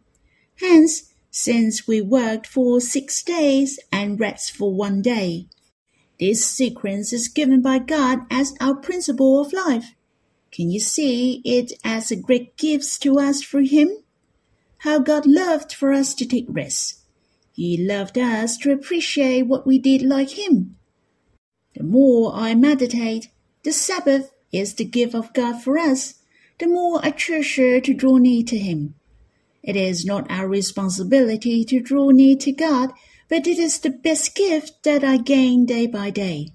Hence, 0.59 1.13
since 1.31 1.87
we 1.87 2.01
worked 2.01 2.45
for 2.45 2.79
six 2.79 3.23
days 3.23 3.79
and 3.91 4.19
rest 4.19 4.51
for 4.51 4.73
one 4.73 5.01
day, 5.01 5.47
this 6.19 6.45
sequence 6.45 7.11
is 7.11 7.27
given 7.27 7.61
by 7.61 7.79
God 7.79 8.19
as 8.29 8.53
our 8.61 8.75
principle 8.75 9.41
of 9.41 9.51
life. 9.51 9.95
Can 10.51 10.69
you 10.69 10.79
see 10.79 11.41
it 11.43 11.73
as 11.83 12.11
a 12.11 12.15
great 12.15 12.55
gift 12.57 13.01
to 13.01 13.19
us 13.19 13.41
through 13.41 13.67
Him? 13.67 13.89
How 14.79 14.99
God 14.99 15.25
loved 15.25 15.73
for 15.73 15.91
us 15.91 16.13
to 16.15 16.25
take 16.25 16.45
rest. 16.47 17.02
He 17.53 17.77
loved 17.77 18.17
us 18.17 18.57
to 18.57 18.71
appreciate 18.71 19.43
what 19.43 19.65
we 19.65 19.79
did 19.79 20.01
like 20.01 20.31
Him. 20.31 20.75
The 21.75 21.83
more 21.83 22.33
I 22.35 22.53
meditate, 22.55 23.29
the 23.63 23.71
Sabbath 23.71 24.31
is 24.51 24.73
the 24.73 24.85
gift 24.85 25.15
of 25.15 25.33
God 25.33 25.61
for 25.61 25.77
us 25.77 26.15
the 26.59 26.67
more 26.67 26.99
I 27.03 27.11
treasure 27.11 27.79
to 27.81 27.93
draw 27.93 28.17
near 28.17 28.43
to 28.43 28.57
Him. 28.57 28.95
It 29.61 29.75
is 29.75 30.05
not 30.05 30.29
our 30.29 30.47
responsibility 30.47 31.63
to 31.65 31.79
draw 31.79 32.09
near 32.09 32.35
to 32.37 32.51
God, 32.51 32.91
but 33.29 33.47
it 33.47 33.57
is 33.57 33.79
the 33.79 33.89
best 33.89 34.35
gift 34.35 34.83
that 34.83 35.03
I 35.03 35.17
gain 35.17 35.65
day 35.65 35.87
by 35.87 36.09
day. 36.09 36.49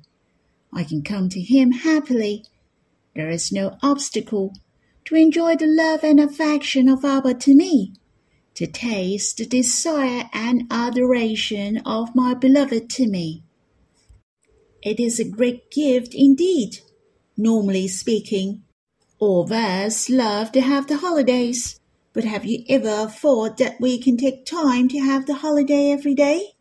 I 0.73 0.85
can 0.85 1.03
come 1.03 1.29
to 1.31 1.41
Him 1.41 1.73
happily. 1.73 2.45
There 3.15 3.31
is 3.31 3.51
no 3.51 3.77
obstacle 3.83 4.53
to 5.07 5.15
enjoy 5.15 5.57
the 5.57 5.67
love 5.67 6.05
and 6.05 6.21
affection 6.21 6.89
of 6.89 7.05
Abba 7.05 7.35
to 7.35 7.55
me, 7.55 7.95
to 8.59 8.67
taste 8.67 9.37
the 9.37 9.47
desire 9.47 10.29
and 10.33 10.65
adoration 10.69 11.81
of 11.87 12.17
my 12.17 12.35
beloved 12.35 12.99
me. 12.99 13.45
It 14.83 14.99
is 14.99 15.21
a 15.21 15.31
great 15.31 15.71
gift 15.71 16.13
indeed. 16.13 16.81
Normally 17.37 17.87
speaking, 17.87 18.65
all 19.21 19.45
of 19.45 19.53
us 19.53 20.11
love 20.11 20.51
to 20.51 20.61
have 20.61 20.89
the 20.89 20.97
holidays, 20.97 21.79
but 22.13 22.25
have 22.25 22.45
you 22.45 22.65
ever 22.69 23.07
thought 23.07 23.59
that 23.59 23.81
we 23.81 23.97
can 23.97 24.17
take 24.17 24.45
time 24.45 24.89
to 24.89 24.99
have 24.99 25.27
the 25.27 25.37
holiday 25.37 25.93
every 25.93 26.17
day? 26.17 26.55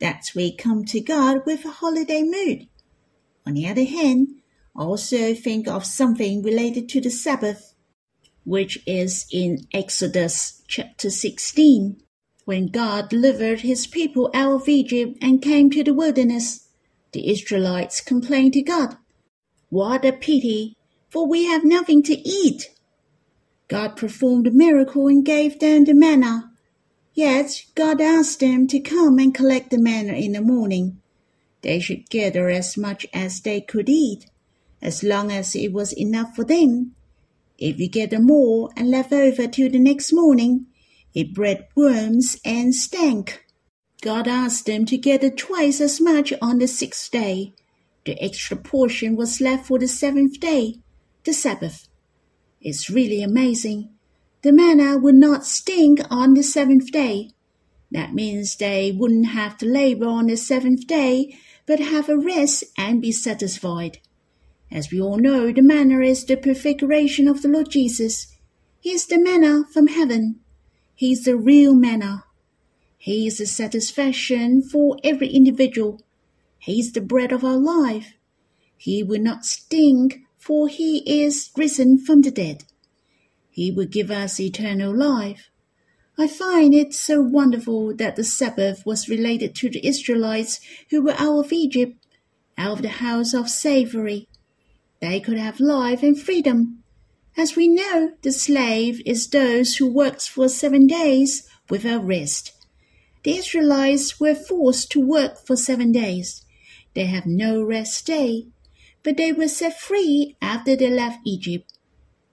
That's 0.00 0.34
we 0.34 0.50
come 0.50 0.84
to 0.86 1.00
God 1.00 1.46
with 1.46 1.64
a 1.64 1.70
holiday 1.70 2.24
mood. 2.24 2.66
On 3.46 3.54
the 3.54 3.68
other 3.68 3.84
hand, 3.84 4.40
also 4.74 5.32
think 5.34 5.68
of 5.68 5.84
something 5.84 6.42
related 6.42 6.88
to 6.88 7.00
the 7.00 7.10
Sabbath, 7.10 7.72
which 8.44 8.78
is 8.86 9.26
in 9.32 9.66
Exodus 9.72 10.62
chapter 10.66 11.10
16, 11.10 12.00
when 12.44 12.66
God 12.66 13.08
delivered 13.08 13.60
his 13.60 13.86
people 13.86 14.30
out 14.34 14.52
of 14.62 14.68
Egypt 14.68 15.18
and 15.22 15.42
came 15.42 15.70
to 15.70 15.84
the 15.84 15.94
wilderness. 15.94 16.68
The 17.12 17.30
Israelites 17.30 18.00
complained 18.00 18.54
to 18.54 18.62
God, 18.62 18.96
What 19.68 20.04
a 20.04 20.12
pity 20.12 20.76
for 21.10 21.26
we 21.26 21.44
have 21.46 21.64
nothing 21.64 22.02
to 22.04 22.16
eat. 22.16 22.70
God 23.68 23.96
performed 23.96 24.46
a 24.46 24.52
miracle 24.52 25.08
and 25.08 25.24
gave 25.24 25.58
them 25.58 25.84
the 25.84 25.94
manna. 25.94 26.52
Yet 27.14 27.66
God 27.74 28.00
asked 28.00 28.40
them 28.40 28.66
to 28.68 28.80
come 28.80 29.18
and 29.18 29.34
collect 29.34 29.70
the 29.70 29.78
manna 29.78 30.12
in 30.12 30.32
the 30.32 30.40
morning. 30.40 31.00
They 31.62 31.80
should 31.80 32.08
gather 32.08 32.48
as 32.48 32.76
much 32.76 33.06
as 33.12 33.40
they 33.40 33.60
could 33.60 33.88
eat, 33.88 34.26
as 34.80 35.02
long 35.02 35.30
as 35.30 35.54
it 35.54 35.72
was 35.72 35.92
enough 35.92 36.34
for 36.34 36.44
them. 36.44 36.94
If 37.60 37.78
you 37.78 37.90
get 37.90 38.18
more 38.18 38.70
and 38.74 38.90
left 38.90 39.12
over 39.12 39.46
till 39.46 39.70
the 39.70 39.78
next 39.78 40.14
morning, 40.14 40.66
it 41.14 41.34
bred 41.34 41.68
worms 41.76 42.38
and 42.42 42.74
stank. 42.74 43.44
God 44.00 44.26
asked 44.26 44.64
them 44.64 44.86
to 44.86 44.96
gather 44.96 45.28
twice 45.28 45.78
as 45.78 46.00
much 46.00 46.32
on 46.40 46.58
the 46.58 46.66
sixth 46.66 47.10
day. 47.10 47.52
The 48.06 48.18
extra 48.22 48.56
portion 48.56 49.14
was 49.14 49.42
left 49.42 49.66
for 49.66 49.78
the 49.78 49.88
seventh 49.88 50.40
day, 50.40 50.76
the 51.24 51.34
Sabbath. 51.34 51.86
It's 52.62 52.88
really 52.88 53.22
amazing. 53.22 53.90
The 54.40 54.52
manna 54.52 54.96
would 54.96 55.16
not 55.16 55.44
stink 55.44 56.00
on 56.10 56.32
the 56.32 56.42
seventh 56.42 56.90
day. 56.90 57.32
That 57.90 58.14
means 58.14 58.56
they 58.56 58.90
wouldn't 58.90 59.26
have 59.26 59.58
to 59.58 59.66
labor 59.66 60.06
on 60.06 60.28
the 60.28 60.36
seventh 60.36 60.86
day, 60.86 61.36
but 61.66 61.78
have 61.78 62.08
a 62.08 62.16
rest 62.16 62.64
and 62.78 63.02
be 63.02 63.12
satisfied. 63.12 63.98
As 64.72 64.90
we 64.90 65.00
all 65.00 65.18
know, 65.18 65.52
the 65.52 65.62
manna 65.62 66.00
is 66.00 66.24
the 66.24 66.36
prefiguration 66.36 67.26
of 67.26 67.42
the 67.42 67.48
Lord 67.48 67.70
Jesus. 67.70 68.28
He 68.80 68.92
is 68.92 69.06
the 69.06 69.18
manna 69.18 69.64
from 69.72 69.88
heaven. 69.88 70.40
He 70.94 71.12
is 71.12 71.24
the 71.24 71.36
real 71.36 71.74
manna. 71.74 72.24
He 72.96 73.26
is 73.26 73.38
the 73.38 73.46
satisfaction 73.46 74.62
for 74.62 74.96
every 75.02 75.28
individual. 75.28 76.02
He 76.58 76.78
is 76.78 76.92
the 76.92 77.00
bread 77.00 77.32
of 77.32 77.44
our 77.44 77.56
life. 77.56 78.14
He 78.76 79.02
will 79.02 79.20
not 79.20 79.44
stink, 79.44 80.20
for 80.38 80.68
he 80.68 80.98
is 81.06 81.50
risen 81.56 81.98
from 81.98 82.22
the 82.22 82.30
dead. 82.30 82.64
He 83.50 83.70
will 83.70 83.86
give 83.86 84.10
us 84.10 84.38
eternal 84.38 84.96
life. 84.96 85.50
I 86.16 86.28
find 86.28 86.74
it 86.74 86.94
so 86.94 87.20
wonderful 87.20 87.94
that 87.96 88.16
the 88.16 88.24
Sabbath 88.24 88.84
was 88.84 89.08
related 89.08 89.54
to 89.56 89.70
the 89.70 89.86
Israelites 89.86 90.60
who 90.90 91.02
were 91.02 91.14
out 91.18 91.46
of 91.46 91.52
Egypt, 91.52 92.06
out 92.56 92.72
of 92.72 92.82
the 92.82 92.88
house 92.88 93.34
of 93.34 93.48
slavery. 93.48 94.28
They 95.00 95.20
could 95.20 95.38
have 95.38 95.60
life 95.60 96.02
and 96.02 96.20
freedom. 96.20 96.82
As 97.36 97.56
we 97.56 97.68
know, 97.68 98.12
the 98.22 98.32
slave 98.32 99.00
is 99.06 99.28
those 99.28 99.76
who 99.76 99.90
works 99.90 100.26
for 100.26 100.48
seven 100.48 100.86
days 100.86 101.48
without 101.68 102.04
rest. 102.04 102.52
The 103.22 103.36
Israelites 103.36 104.18
were 104.18 104.34
forced 104.34 104.90
to 104.92 105.00
work 105.00 105.46
for 105.46 105.56
seven 105.56 105.92
days. 105.92 106.44
They 106.94 107.06
have 107.06 107.26
no 107.26 107.62
rest 107.62 108.06
day, 108.06 108.48
but 109.02 109.16
they 109.16 109.32
were 109.32 109.48
set 109.48 109.78
free 109.78 110.36
after 110.42 110.76
they 110.76 110.90
left 110.90 111.20
Egypt. 111.24 111.72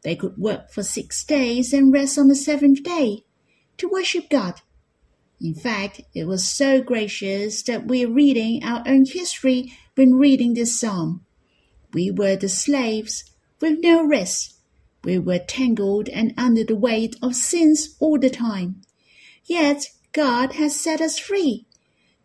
They 0.04 0.16
could 0.16 0.38
work 0.38 0.72
for 0.72 0.84
six 0.84 1.24
days 1.24 1.74
and 1.74 1.94
rest 1.94 2.18
on 2.18 2.28
the 2.28 2.36
seventh 2.36 2.84
day 2.84 3.24
to 3.78 3.90
worship 3.90 4.30
God. 4.30 4.62
In 5.40 5.54
fact, 5.54 6.02
it 6.16 6.26
was 6.26 6.48
so 6.48 6.82
gracious 6.82 7.62
that 7.64 7.86
we're 7.86 8.10
reading 8.10 8.64
our 8.64 8.84
own 8.88 9.06
history 9.06 9.74
when 9.96 10.16
reading 10.16 10.54
this 10.54 10.80
psalm. 10.80 11.26
We 11.94 12.12
were 12.12 12.36
the 12.36 12.50
slaves 12.50 13.24
with 13.62 13.80
no 13.82 14.06
rest. 14.06 14.56
We 15.04 15.20
were 15.20 15.40
tangled 15.40 16.10
and 16.10 16.34
under 16.38 16.64
the 16.64 16.76
weight 16.76 17.16
of 17.22 17.36
sins 17.36 17.96
all 18.00 18.20
the 18.20 18.30
time. 18.30 18.82
Yet 19.46 19.88
God 20.12 20.54
has 20.54 20.80
set 20.80 21.00
us 21.00 21.18
free. 21.18 21.66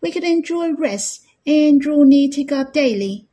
We 0.00 0.11
can 0.11 0.25
enjoy 0.25 0.73
rest 0.73 1.25
and 1.47 1.81
draw 1.81 2.02
near 2.02 2.28
to 2.31 2.45
God 2.45 2.73
daily. 2.73 3.28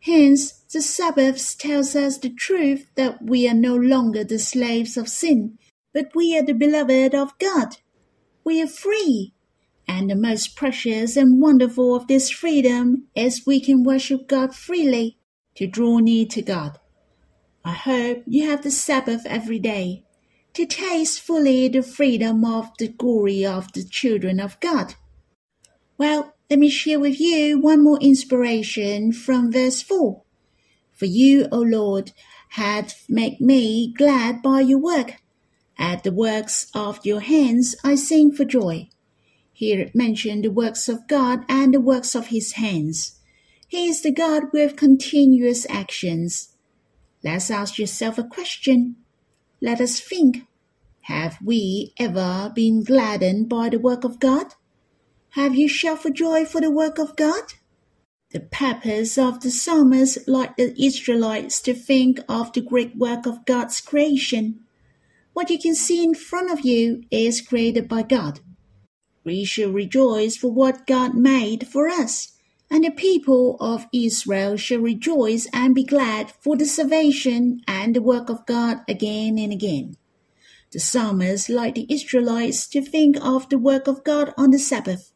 Hence, 0.00 0.52
the 0.72 0.82
Sabbath 0.82 1.56
tells 1.58 1.96
us 1.96 2.18
the 2.18 2.30
truth 2.30 2.86
that 2.96 3.22
we 3.22 3.48
are 3.48 3.54
no 3.54 3.74
longer 3.74 4.24
the 4.24 4.38
slaves 4.38 4.96
of 4.96 5.08
sin, 5.08 5.58
but 5.94 6.14
we 6.14 6.36
are 6.36 6.44
the 6.44 6.52
beloved 6.52 7.14
of 7.14 7.38
God. 7.38 7.78
We 8.44 8.60
are 8.62 8.66
free. 8.66 9.32
And 9.88 10.10
the 10.10 10.16
most 10.16 10.54
precious 10.54 11.16
and 11.16 11.40
wonderful 11.40 11.94
of 11.94 12.08
this 12.08 12.28
freedom 12.28 13.06
is 13.14 13.46
we 13.46 13.60
can 13.60 13.84
worship 13.84 14.28
God 14.28 14.54
freely 14.54 15.16
to 15.56 15.66
draw 15.66 15.98
near 15.98 16.26
to 16.26 16.42
God. 16.42 16.78
I 17.64 17.72
hope 17.72 18.22
you 18.26 18.48
have 18.48 18.62
the 18.62 18.70
Sabbath 18.70 19.26
every 19.26 19.58
day 19.58 20.04
to 20.54 20.64
taste 20.66 21.20
fully 21.20 21.68
the 21.68 21.82
freedom 21.82 22.44
of 22.44 22.70
the 22.78 22.88
glory 22.88 23.44
of 23.44 23.72
the 23.72 23.84
children 23.84 24.40
of 24.40 24.58
God. 24.60 24.94
Well, 25.98 26.34
let 26.48 26.58
me 26.58 26.70
share 26.70 27.00
with 27.00 27.20
you 27.20 27.58
one 27.58 27.82
more 27.82 27.98
inspiration 28.00 29.12
from 29.12 29.50
verse 29.50 29.82
4. 29.82 30.22
For 30.92 31.06
you, 31.06 31.48
O 31.50 31.58
Lord, 31.58 32.12
had 32.50 32.94
made 33.08 33.40
me 33.40 33.92
glad 33.92 34.42
by 34.42 34.60
your 34.60 34.78
work. 34.78 35.16
At 35.78 36.04
the 36.04 36.12
works 36.12 36.68
of 36.74 37.04
your 37.04 37.20
hands 37.20 37.76
I 37.84 37.96
sing 37.96 38.32
for 38.32 38.44
joy. 38.44 38.88
Here 39.52 39.80
it 39.80 39.94
mentioned 39.94 40.44
the 40.44 40.50
works 40.50 40.88
of 40.88 41.08
God 41.08 41.44
and 41.48 41.74
the 41.74 41.80
works 41.80 42.14
of 42.14 42.28
his 42.28 42.52
hands. 42.52 43.15
He 43.68 43.88
is 43.88 44.02
the 44.02 44.12
God 44.12 44.44
with 44.52 44.76
continuous 44.76 45.66
actions. 45.68 46.56
Let's 47.24 47.50
ask 47.50 47.78
yourself 47.78 48.16
a 48.16 48.22
question. 48.22 48.96
Let 49.60 49.80
us 49.80 49.98
think. 49.98 50.46
Have 51.02 51.38
we 51.44 51.92
ever 51.98 52.52
been 52.54 52.84
gladdened 52.84 53.48
by 53.48 53.68
the 53.68 53.78
work 53.78 54.04
of 54.04 54.20
God? 54.20 54.54
Have 55.30 55.56
you 55.56 55.68
shouted 55.68 56.00
for 56.02 56.10
joy 56.10 56.44
for 56.44 56.60
the 56.60 56.70
work 56.70 56.98
of 56.98 57.16
God? 57.16 57.54
The 58.30 58.40
purpose 58.40 59.18
of 59.18 59.40
the 59.40 59.50
psalmist, 59.50 60.28
like 60.28 60.56
the 60.56 60.74
Israelites, 60.80 61.60
to 61.62 61.74
think 61.74 62.20
of 62.28 62.52
the 62.52 62.60
great 62.60 62.96
work 62.96 63.26
of 63.26 63.44
God's 63.44 63.80
creation. 63.80 64.60
What 65.32 65.50
you 65.50 65.58
can 65.58 65.74
see 65.74 66.04
in 66.04 66.14
front 66.14 66.50
of 66.50 66.64
you 66.64 67.02
is 67.10 67.40
created 67.40 67.88
by 67.88 68.02
God. 68.02 68.40
We 69.24 69.44
should 69.44 69.74
rejoice 69.74 70.36
for 70.36 70.52
what 70.52 70.86
God 70.86 71.14
made 71.14 71.66
for 71.66 71.88
us 71.88 72.35
and 72.70 72.84
the 72.84 72.90
people 72.90 73.56
of 73.60 73.86
Israel 73.92 74.56
shall 74.56 74.80
rejoice 74.80 75.46
and 75.52 75.74
be 75.74 75.84
glad 75.84 76.32
for 76.40 76.56
the 76.56 76.64
salvation 76.64 77.60
and 77.66 77.94
the 77.94 78.02
work 78.02 78.28
of 78.28 78.46
God 78.46 78.78
again 78.88 79.38
and 79.38 79.52
again. 79.52 79.96
The 80.72 80.80
psalmist, 80.80 81.48
like 81.48 81.76
the 81.76 81.86
Israelites, 81.88 82.66
to 82.68 82.82
think 82.82 83.16
of 83.22 83.48
the 83.48 83.58
work 83.58 83.86
of 83.86 84.04
God 84.04 84.34
on 84.36 84.50
the 84.50 84.58
Sabbath 84.58 85.12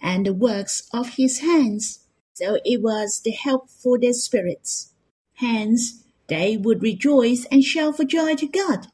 and 0.00 0.26
the 0.26 0.34
works 0.34 0.82
of 0.92 1.16
his 1.16 1.40
hands. 1.40 2.00
So 2.34 2.58
it 2.64 2.82
was 2.82 3.20
the 3.24 3.30
help 3.30 3.70
for 3.70 3.98
their 3.98 4.12
spirits. 4.12 4.92
Hence, 5.34 6.04
they 6.26 6.56
would 6.56 6.82
rejoice 6.82 7.46
and 7.46 7.64
shout 7.64 7.96
for 7.96 8.04
joy 8.04 8.34
to 8.36 8.46
God. 8.46 8.88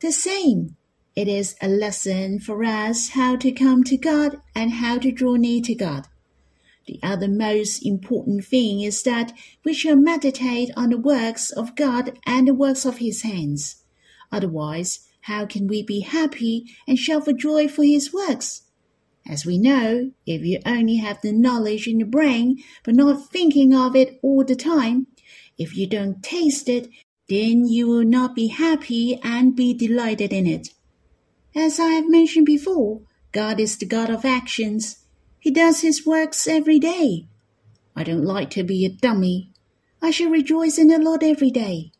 The 0.00 0.12
same, 0.12 0.76
it 1.16 1.28
is 1.28 1.56
a 1.60 1.68
lesson 1.68 2.38
for 2.38 2.64
us 2.64 3.10
how 3.10 3.36
to 3.36 3.50
come 3.52 3.82
to 3.84 3.96
God 3.96 4.40
and 4.54 4.72
how 4.72 4.98
to 4.98 5.10
draw 5.10 5.34
near 5.34 5.60
to 5.62 5.74
God. 5.74 6.06
The 6.90 6.98
other 7.04 7.28
most 7.28 7.86
important 7.86 8.44
thing 8.44 8.80
is 8.80 9.04
that 9.04 9.32
we 9.64 9.72
shall 9.72 9.94
meditate 9.94 10.72
on 10.76 10.90
the 10.90 10.98
works 10.98 11.52
of 11.52 11.76
God 11.76 12.18
and 12.26 12.48
the 12.48 12.52
works 12.52 12.84
of 12.84 12.98
his 12.98 13.22
hands. 13.22 13.84
Otherwise, 14.32 15.06
how 15.20 15.46
can 15.46 15.68
we 15.68 15.84
be 15.84 16.00
happy 16.00 16.64
and 16.88 16.98
shout 16.98 17.26
for 17.26 17.32
joy 17.32 17.68
for 17.68 17.84
his 17.84 18.12
works? 18.12 18.62
As 19.24 19.46
we 19.46 19.56
know, 19.56 20.10
if 20.26 20.42
you 20.42 20.58
only 20.66 20.96
have 20.96 21.22
the 21.22 21.30
knowledge 21.30 21.86
in 21.86 21.98
the 21.98 22.04
brain 22.04 22.60
but 22.82 22.96
not 22.96 23.30
thinking 23.30 23.72
of 23.72 23.94
it 23.94 24.18
all 24.20 24.42
the 24.44 24.56
time, 24.56 25.06
if 25.56 25.76
you 25.76 25.86
don't 25.86 26.24
taste 26.24 26.68
it, 26.68 26.88
then 27.28 27.68
you 27.68 27.86
will 27.86 28.04
not 28.04 28.34
be 28.34 28.48
happy 28.48 29.20
and 29.22 29.54
be 29.54 29.72
delighted 29.74 30.32
in 30.32 30.44
it. 30.44 30.70
As 31.54 31.78
I 31.78 31.90
have 31.90 32.10
mentioned 32.10 32.46
before, 32.46 33.02
God 33.30 33.60
is 33.60 33.78
the 33.78 33.86
God 33.86 34.10
of 34.10 34.24
actions. 34.24 34.96
He 35.40 35.50
does 35.50 35.80
his 35.80 36.06
works 36.06 36.46
every 36.46 36.78
day. 36.78 37.26
I 37.96 38.04
don't 38.04 38.24
like 38.24 38.50
to 38.50 38.62
be 38.62 38.84
a 38.84 38.90
dummy. 38.90 39.50
I 40.02 40.10
shall 40.10 40.30
rejoice 40.30 40.78
in 40.78 40.88
the 40.88 40.98
Lord 40.98 41.24
every 41.24 41.50
day, 41.50 41.92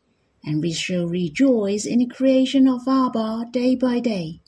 and 0.44 0.62
we 0.62 0.72
shall 0.72 1.06
rejoice 1.06 1.86
in 1.86 2.00
the 2.00 2.06
creation 2.06 2.68
of 2.68 2.86
Abba 2.86 3.46
day 3.50 3.74
by 3.74 3.98
day. 3.98 4.40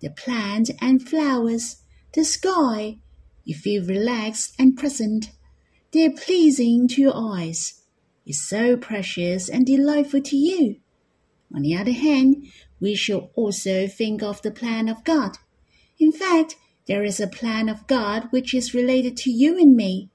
The 0.00 0.10
plants 0.10 0.72
and 0.80 1.00
flowers, 1.08 1.76
the 2.12 2.24
sky, 2.24 2.98
you 3.44 3.54
feel 3.54 3.86
relaxed 3.86 4.54
and 4.58 4.76
present. 4.76 5.30
They 5.92 6.06
are 6.06 6.10
pleasing 6.10 6.88
to 6.88 7.00
your 7.00 7.16
eyes. 7.16 7.82
It's 8.26 8.40
so 8.40 8.76
precious 8.76 9.48
and 9.48 9.64
delightful 9.64 10.22
to 10.22 10.36
you. 10.36 10.80
On 11.54 11.62
the 11.62 11.76
other 11.76 11.92
hand, 11.92 12.46
we 12.80 12.96
shall 12.96 13.30
also 13.36 13.86
think 13.86 14.22
of 14.22 14.42
the 14.42 14.50
plan 14.50 14.88
of 14.88 15.04
God. 15.04 15.38
In 16.00 16.10
fact, 16.10 16.56
there 16.86 17.04
is 17.04 17.18
a 17.20 17.26
plan 17.26 17.68
of 17.68 17.86
God 17.86 18.28
which 18.30 18.52
is 18.52 18.74
related 18.74 19.16
to 19.18 19.30
you 19.30 19.58
and 19.58 19.74
me. 19.74 20.10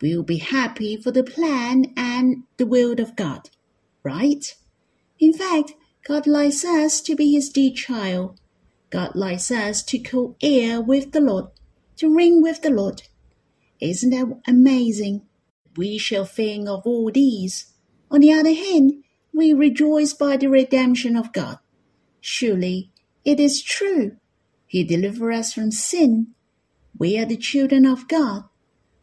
We 0.00 0.16
will 0.16 0.24
be 0.24 0.38
happy 0.38 0.96
for 0.96 1.10
the 1.10 1.24
plan 1.24 1.92
and 1.96 2.44
the 2.56 2.66
will 2.66 2.98
of 3.00 3.16
God, 3.16 3.50
right? 4.02 4.54
In 5.18 5.32
fact, 5.32 5.72
God 6.06 6.26
likes 6.26 6.64
us 6.64 7.00
to 7.02 7.14
be 7.14 7.32
His 7.32 7.50
dear 7.50 7.72
child. 7.72 8.40
God 8.90 9.14
likes 9.14 9.50
us 9.50 9.82
to 9.84 9.98
co 9.98 10.36
heir 10.40 10.80
with 10.80 11.12
the 11.12 11.20
Lord, 11.20 11.46
to 11.96 12.14
reign 12.14 12.40
with 12.42 12.62
the 12.62 12.70
Lord. 12.70 13.02
Isn't 13.80 14.10
that 14.10 14.40
amazing? 14.46 15.22
We 15.76 15.98
shall 15.98 16.24
think 16.24 16.68
of 16.68 16.86
all 16.86 17.10
these. 17.12 17.72
On 18.10 18.20
the 18.20 18.32
other 18.32 18.54
hand, 18.54 19.04
we 19.34 19.52
rejoice 19.52 20.14
by 20.14 20.36
the 20.36 20.48
redemption 20.48 21.16
of 21.16 21.32
God. 21.32 21.58
Surely 22.20 22.90
it 23.24 23.38
is 23.38 23.62
true 23.62 24.16
he 24.68 24.84
delivers 24.84 25.34
us 25.34 25.52
from 25.54 25.72
sin. 25.72 26.28
We 26.96 27.18
are 27.18 27.24
the 27.24 27.36
children 27.36 27.86
of 27.86 28.06
God. 28.06 28.44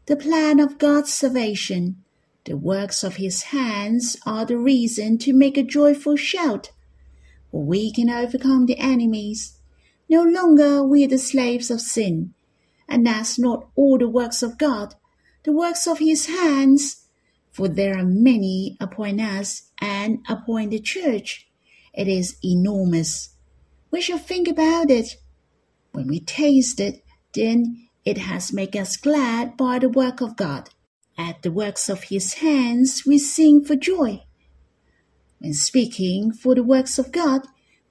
The 0.06 0.16
plan 0.16 0.60
of 0.60 0.78
God's 0.78 1.12
salvation. 1.12 2.04
The 2.46 2.56
works 2.56 3.04
of 3.04 3.16
his 3.16 3.44
hands 3.44 4.16
are 4.26 4.46
the 4.46 4.58
reason 4.58 5.18
to 5.18 5.34
make 5.34 5.58
a 5.58 5.64
joyful 5.64 6.16
shout. 6.16 6.72
For 7.50 7.64
we 7.64 7.92
can 7.92 8.12
overcome 8.12 8.68
the 8.68 8.78
enemies. 8.78 9.58
No 10.08 10.22
longer 10.22 10.84
we 10.84 11.04
are 11.04 11.08
the 11.08 11.18
slaves 11.18 11.72
of 11.72 11.82
sin. 11.82 12.36
And 12.88 13.08
that's 13.08 13.40
not 13.40 13.68
all 13.76 13.98
the 13.98 14.08
works 14.08 14.44
of 14.44 14.60
God, 14.60 14.94
the 15.44 15.52
works 15.52 15.88
of 15.88 15.98
his 15.98 16.28
hands. 16.28 17.08
For 17.52 17.68
there 17.68 17.98
are 17.98 18.06
many 18.06 18.78
upon 18.80 19.20
us 19.20 19.72
and 19.82 20.20
upon 20.30 20.70
the 20.70 20.80
church. 20.80 21.48
It 21.96 22.08
is 22.08 22.38
enormous. 22.44 23.30
We 23.90 24.02
shall 24.02 24.20
think 24.20 24.48
about 24.48 24.92
it. 24.92 25.16
When 25.96 26.08
we 26.08 26.20
taste 26.20 26.82
it, 26.82 27.06
then 27.34 27.88
it 28.04 28.18
has 28.18 28.52
made 28.52 28.76
us 28.76 28.98
glad 28.98 29.56
by 29.56 29.80
the 29.80 29.88
work 29.88 30.20
of 30.20 30.36
God. 30.36 30.70
At 31.18 31.42
the 31.42 31.54
works 31.54 31.88
of 31.88 32.04
his 32.04 32.34
hands 32.36 33.06
we 33.06 33.18
sing 33.18 33.64
for 33.64 33.78
joy. 33.78 34.26
When 35.40 35.54
speaking 35.54 36.34
for 36.34 36.54
the 36.54 36.66
works 36.66 37.00
of 37.00 37.14
God, 37.14 37.44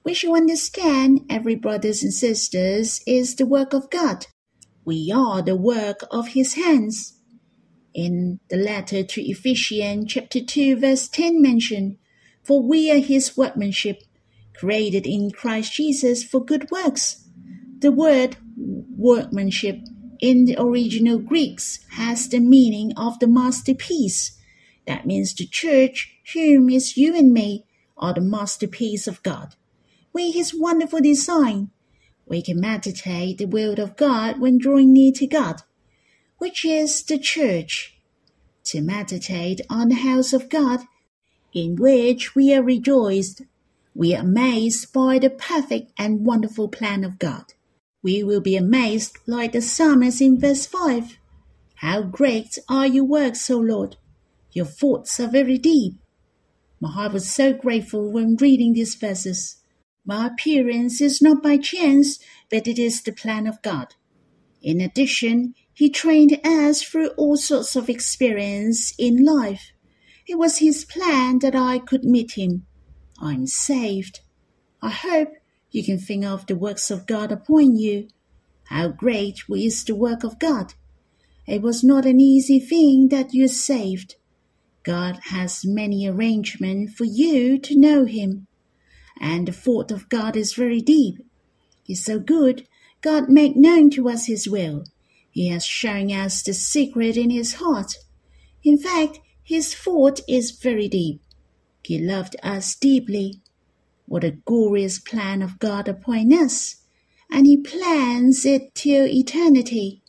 we 0.03 0.13
shall 0.13 0.35
understand 0.35 1.21
every 1.31 1.55
brothers 1.55 2.03
and 2.03 2.13
sisters 2.13 3.01
is 3.07 3.35
the 3.35 3.47
work 3.47 3.73
of 3.73 3.89
God. 3.89 4.27
We 4.85 5.11
are 5.11 5.41
the 5.41 5.55
work 5.55 6.01
of 6.11 6.27
his 6.29 6.53
hands. 6.53 7.19
In 7.95 8.39
the 8.51 8.57
letter 8.57 9.01
to 9.01 9.21
Ephesians 9.27 10.13
chapter 10.13 10.41
2 10.41 10.75
verse 10.75 11.07
10 11.07 11.41
mentioned, 11.41 11.97
For 12.43 12.61
we 12.61 12.91
are 12.91 12.99
his 12.99 13.35
workmanship, 13.35 14.03
created 14.55 15.07
in 15.07 15.31
Christ 15.31 15.73
Jesus 15.73 16.23
for 16.23 16.45
good 16.45 16.69
works. 16.69 17.24
The 17.85 17.91
word 17.91 18.37
workmanship 18.97 19.77
in 20.19 20.45
the 20.45 20.59
original 20.59 21.19
Greeks 21.19 21.85
has 21.91 22.27
the 22.27 22.39
meaning 22.39 22.91
of 22.97 23.19
the 23.19 23.27
masterpiece. 23.27 24.41
That 24.87 25.05
means 25.05 25.35
the 25.35 25.45
church, 25.45 26.17
whom 26.33 26.71
is 26.71 26.97
you 26.97 27.15
and 27.15 27.31
me, 27.31 27.67
are 27.95 28.15
the 28.15 28.21
masterpiece 28.21 29.05
of 29.05 29.21
God. 29.21 29.53
We 30.13 30.31
his 30.31 30.51
wonderful 30.51 30.99
design. 30.99 31.69
We 32.25 32.41
can 32.41 32.59
meditate 32.59 33.37
the 33.37 33.45
will 33.45 33.79
of 33.79 33.97
God 33.97 34.39
when 34.39 34.57
drawing 34.57 34.91
near 34.91 35.11
to 35.11 35.27
God, 35.27 35.61
which 36.39 36.65
is 36.65 37.03
the 37.03 37.19
church. 37.19 37.99
To 38.63 38.81
meditate 38.81 39.61
on 39.69 39.89
the 39.89 40.01
house 40.09 40.33
of 40.33 40.49
God, 40.49 40.79
in 41.53 41.75
which 41.75 42.33
we 42.33 42.51
are 42.51 42.63
rejoiced, 42.63 43.43
we 43.93 44.15
are 44.15 44.21
amazed 44.21 44.91
by 44.91 45.19
the 45.19 45.29
perfect 45.29 45.91
and 45.99 46.25
wonderful 46.25 46.67
plan 46.67 47.03
of 47.03 47.19
God 47.19 47.53
we 48.05 48.23
will 48.23 48.39
be 48.39 48.55
amazed 48.55 49.17
like 49.25 49.53
the 49.53 49.59
psalmist 49.59 50.21
in 50.21 50.39
verse 50.39 50.67
5. 50.67 51.17
How 51.77 52.03
great 52.03 52.59
are 52.69 52.85
your 52.85 53.03
works, 53.03 53.49
O 53.49 53.57
Lord! 53.57 53.95
Your 54.51 54.67
thoughts 54.67 55.19
are 55.19 55.27
very 55.27 55.57
deep. 55.57 55.95
My 56.79 56.91
heart 56.91 57.13
was 57.13 57.27
so 57.27 57.51
grateful 57.51 58.11
when 58.11 58.35
reading 58.35 58.73
these 58.73 58.93
verses. 58.93 59.55
My 60.05 60.27
appearance 60.27 61.01
is 61.01 61.19
not 61.19 61.41
by 61.41 61.57
chance, 61.57 62.19
but 62.51 62.67
it 62.67 62.77
is 62.77 63.01
the 63.01 63.11
plan 63.11 63.47
of 63.47 63.63
God. 63.63 63.95
In 64.61 64.81
addition, 64.81 65.55
He 65.73 65.89
trained 65.89 66.39
us 66.45 66.83
through 66.83 67.07
all 67.17 67.37
sorts 67.37 67.75
of 67.75 67.89
experience 67.89 68.93
in 68.99 69.25
life. 69.25 69.71
It 70.27 70.37
was 70.37 70.59
His 70.59 70.85
plan 70.85 71.39
that 71.39 71.55
I 71.55 71.79
could 71.79 72.03
meet 72.03 72.33
Him. 72.33 72.67
I'm 73.19 73.47
saved. 73.47 74.19
I 74.79 74.91
hope 74.91 75.29
you 75.75 75.83
can 75.83 75.99
think 75.99 76.23
of 76.23 76.45
the 76.47 76.55
works 76.55 76.89
of 76.89 77.05
God 77.05 77.33
upon 77.33 77.75
you. 77.75 78.07
How 78.69 78.87
great 78.87 79.41
is 79.49 79.83
the 79.83 79.93
work 79.93 80.23
of 80.23 80.39
God! 80.39 80.73
It 81.45 81.61
was 81.61 81.83
not 81.83 82.05
an 82.05 82.21
easy 82.21 82.59
thing 82.59 83.09
that 83.09 83.33
you 83.33 83.49
saved. 83.49 84.15
God 84.83 85.19
has 85.25 85.65
many 85.65 86.07
arrangements 86.07 86.93
for 86.93 87.03
you 87.03 87.57
to 87.59 87.77
know 87.77 88.05
Him. 88.05 88.47
And 89.19 89.49
the 89.49 89.51
thought 89.51 89.91
of 89.91 90.07
God 90.07 90.37
is 90.37 90.53
very 90.53 90.79
deep. 90.79 91.17
He's 91.83 92.05
so 92.05 92.19
good, 92.19 92.65
God 93.01 93.27
made 93.27 93.57
known 93.57 93.89
to 93.91 94.07
us 94.07 94.27
His 94.27 94.47
will. 94.47 94.85
He 95.29 95.49
has 95.49 95.65
shown 95.65 96.09
us 96.09 96.41
the 96.41 96.53
secret 96.53 97.17
in 97.17 97.31
His 97.31 97.55
heart. 97.55 97.97
In 98.63 98.77
fact, 98.77 99.19
His 99.43 99.75
thought 99.75 100.21
is 100.25 100.51
very 100.51 100.87
deep. 100.87 101.21
He 101.83 101.99
loved 101.99 102.37
us 102.41 102.75
deeply. 102.75 103.41
What 104.05 104.23
a 104.23 104.31
glorious 104.31 104.99
plan 104.99 105.41
of 105.41 105.59
God 105.59 105.87
upon 105.87 106.31
us! 106.31 106.77
And 107.31 107.45
He 107.45 107.57
plans 107.57 108.45
it 108.45 108.75
till 108.75 109.05
eternity. 109.07 110.03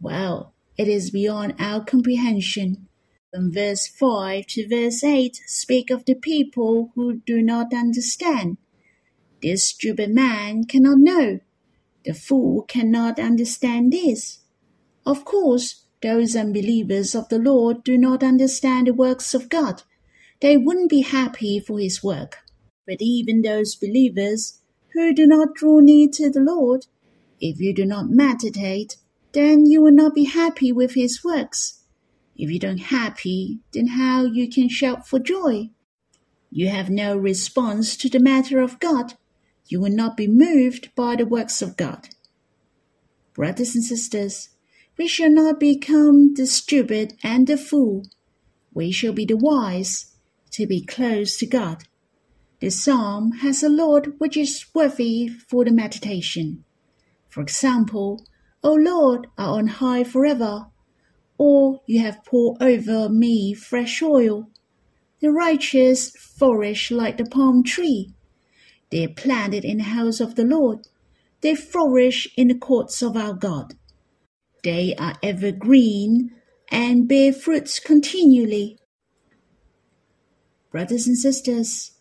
Well, 0.00 0.54
it 0.76 0.88
is 0.88 1.10
beyond 1.10 1.54
our 1.58 1.84
comprehension. 1.84 2.88
From 3.32 3.52
verse 3.52 3.86
5 3.86 4.46
to 4.46 4.68
verse 4.68 5.04
8 5.04 5.40
speak 5.46 5.90
of 5.90 6.06
the 6.06 6.14
people 6.14 6.92
who 6.94 7.20
do 7.26 7.42
not 7.42 7.74
understand. 7.74 8.56
This 9.42 9.64
stupid 9.64 10.10
man 10.10 10.64
cannot 10.64 10.98
know. 10.98 11.40
The 12.04 12.14
fool 12.14 12.62
cannot 12.62 13.18
understand 13.18 13.92
this. 13.92 14.38
Of 15.04 15.24
course, 15.24 15.84
those 16.00 16.34
unbelievers 16.34 17.14
of 17.14 17.28
the 17.28 17.38
Lord 17.38 17.84
do 17.84 17.98
not 17.98 18.22
understand 18.22 18.86
the 18.86 18.94
works 18.94 19.34
of 19.34 19.48
God. 19.48 19.82
They 20.40 20.56
wouldn't 20.56 20.90
be 20.90 21.02
happy 21.02 21.60
for 21.60 21.78
his 21.78 22.02
work. 22.02 22.38
But 22.88 23.02
even 23.02 23.42
those 23.42 23.76
believers 23.76 24.60
who 24.94 25.12
do 25.12 25.26
not 25.26 25.54
draw 25.54 25.80
near 25.80 26.08
to 26.14 26.30
the 26.30 26.40
Lord, 26.40 26.86
if 27.38 27.60
you 27.60 27.74
do 27.74 27.84
not 27.84 28.08
meditate, 28.08 28.96
then 29.32 29.66
you 29.66 29.82
will 29.82 29.92
not 29.92 30.14
be 30.14 30.24
happy 30.24 30.72
with 30.72 30.94
his 30.94 31.22
works. 31.22 31.82
If 32.34 32.50
you 32.50 32.58
don't 32.58 32.78
happy, 32.78 33.58
then 33.72 33.88
how 33.88 34.24
you 34.24 34.48
can 34.48 34.70
shout 34.70 35.06
for 35.06 35.18
joy? 35.18 35.68
You 36.50 36.68
have 36.68 36.88
no 36.88 37.14
response 37.14 37.94
to 37.98 38.08
the 38.08 38.18
matter 38.18 38.58
of 38.58 38.80
God. 38.80 39.14
You 39.66 39.82
will 39.82 39.92
not 39.92 40.16
be 40.16 40.26
moved 40.26 40.94
by 40.94 41.16
the 41.16 41.26
works 41.26 41.60
of 41.60 41.76
God. 41.76 42.08
Brothers 43.34 43.74
and 43.74 43.84
sisters, 43.84 44.48
we 44.96 45.06
shall 45.06 45.30
not 45.30 45.60
become 45.60 46.32
the 46.32 46.46
stupid 46.46 47.18
and 47.22 47.46
the 47.46 47.58
fool. 47.58 48.06
We 48.72 48.92
shall 48.92 49.12
be 49.12 49.26
the 49.26 49.36
wise 49.36 50.14
to 50.52 50.66
be 50.66 50.86
close 50.86 51.36
to 51.36 51.46
God. 51.46 51.84
This 52.60 52.82
psalm 52.82 53.32
has 53.40 53.62
a 53.62 53.68
Lord 53.68 54.14
which 54.18 54.36
is 54.36 54.66
worthy 54.74 55.28
for 55.28 55.64
the 55.64 55.70
meditation. 55.70 56.64
For 57.28 57.40
example, 57.40 58.26
O 58.64 58.72
Lord 58.74 59.28
are 59.38 59.58
on 59.58 59.68
high 59.68 60.02
forever, 60.02 60.66
or 61.36 61.82
you 61.86 62.00
have 62.00 62.24
poured 62.24 62.60
over 62.60 63.08
me 63.08 63.54
fresh 63.54 64.02
oil. 64.02 64.50
The 65.20 65.30
righteous 65.30 66.10
flourish 66.10 66.90
like 66.90 67.16
the 67.16 67.26
palm 67.26 67.62
tree. 67.62 68.12
They 68.90 69.04
are 69.04 69.08
planted 69.08 69.64
in 69.64 69.78
the 69.78 69.84
house 69.84 70.18
of 70.18 70.34
the 70.34 70.44
Lord. 70.44 70.88
They 71.42 71.54
flourish 71.54 72.26
in 72.36 72.48
the 72.48 72.58
courts 72.58 73.02
of 73.02 73.16
our 73.16 73.34
God. 73.34 73.74
They 74.64 74.96
are 74.96 75.14
ever 75.22 75.52
green 75.52 76.32
and 76.70 77.06
bear 77.06 77.32
fruits 77.32 77.78
continually. 77.78 78.78
Brothers 80.72 81.06
and 81.06 81.16
sisters, 81.16 81.92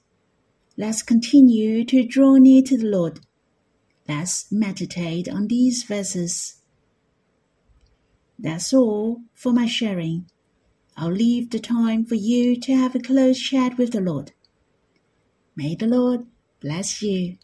Let's 0.79 1.01
continue 1.01 1.83
to 1.85 2.05
draw 2.05 2.35
near 2.35 2.61
to 2.61 2.77
the 2.77 2.85
Lord. 2.85 3.21
Let's 4.07 4.51
meditate 4.51 5.27
on 5.27 5.47
these 5.47 5.81
verses. 5.81 6.61
That's 8.37 8.71
all 8.73 9.21
for 9.33 9.51
my 9.51 9.65
sharing. 9.65 10.29
I'll 10.95 11.11
leave 11.11 11.49
the 11.49 11.59
time 11.59 12.05
for 12.05 12.13
you 12.13 12.55
to 12.59 12.75
have 12.75 12.93
a 12.93 12.99
close 12.99 13.39
chat 13.39 13.79
with 13.79 13.91
the 13.91 14.01
Lord. 14.01 14.33
May 15.55 15.73
the 15.73 15.87
Lord 15.87 16.27
bless 16.59 17.01
you. 17.01 17.37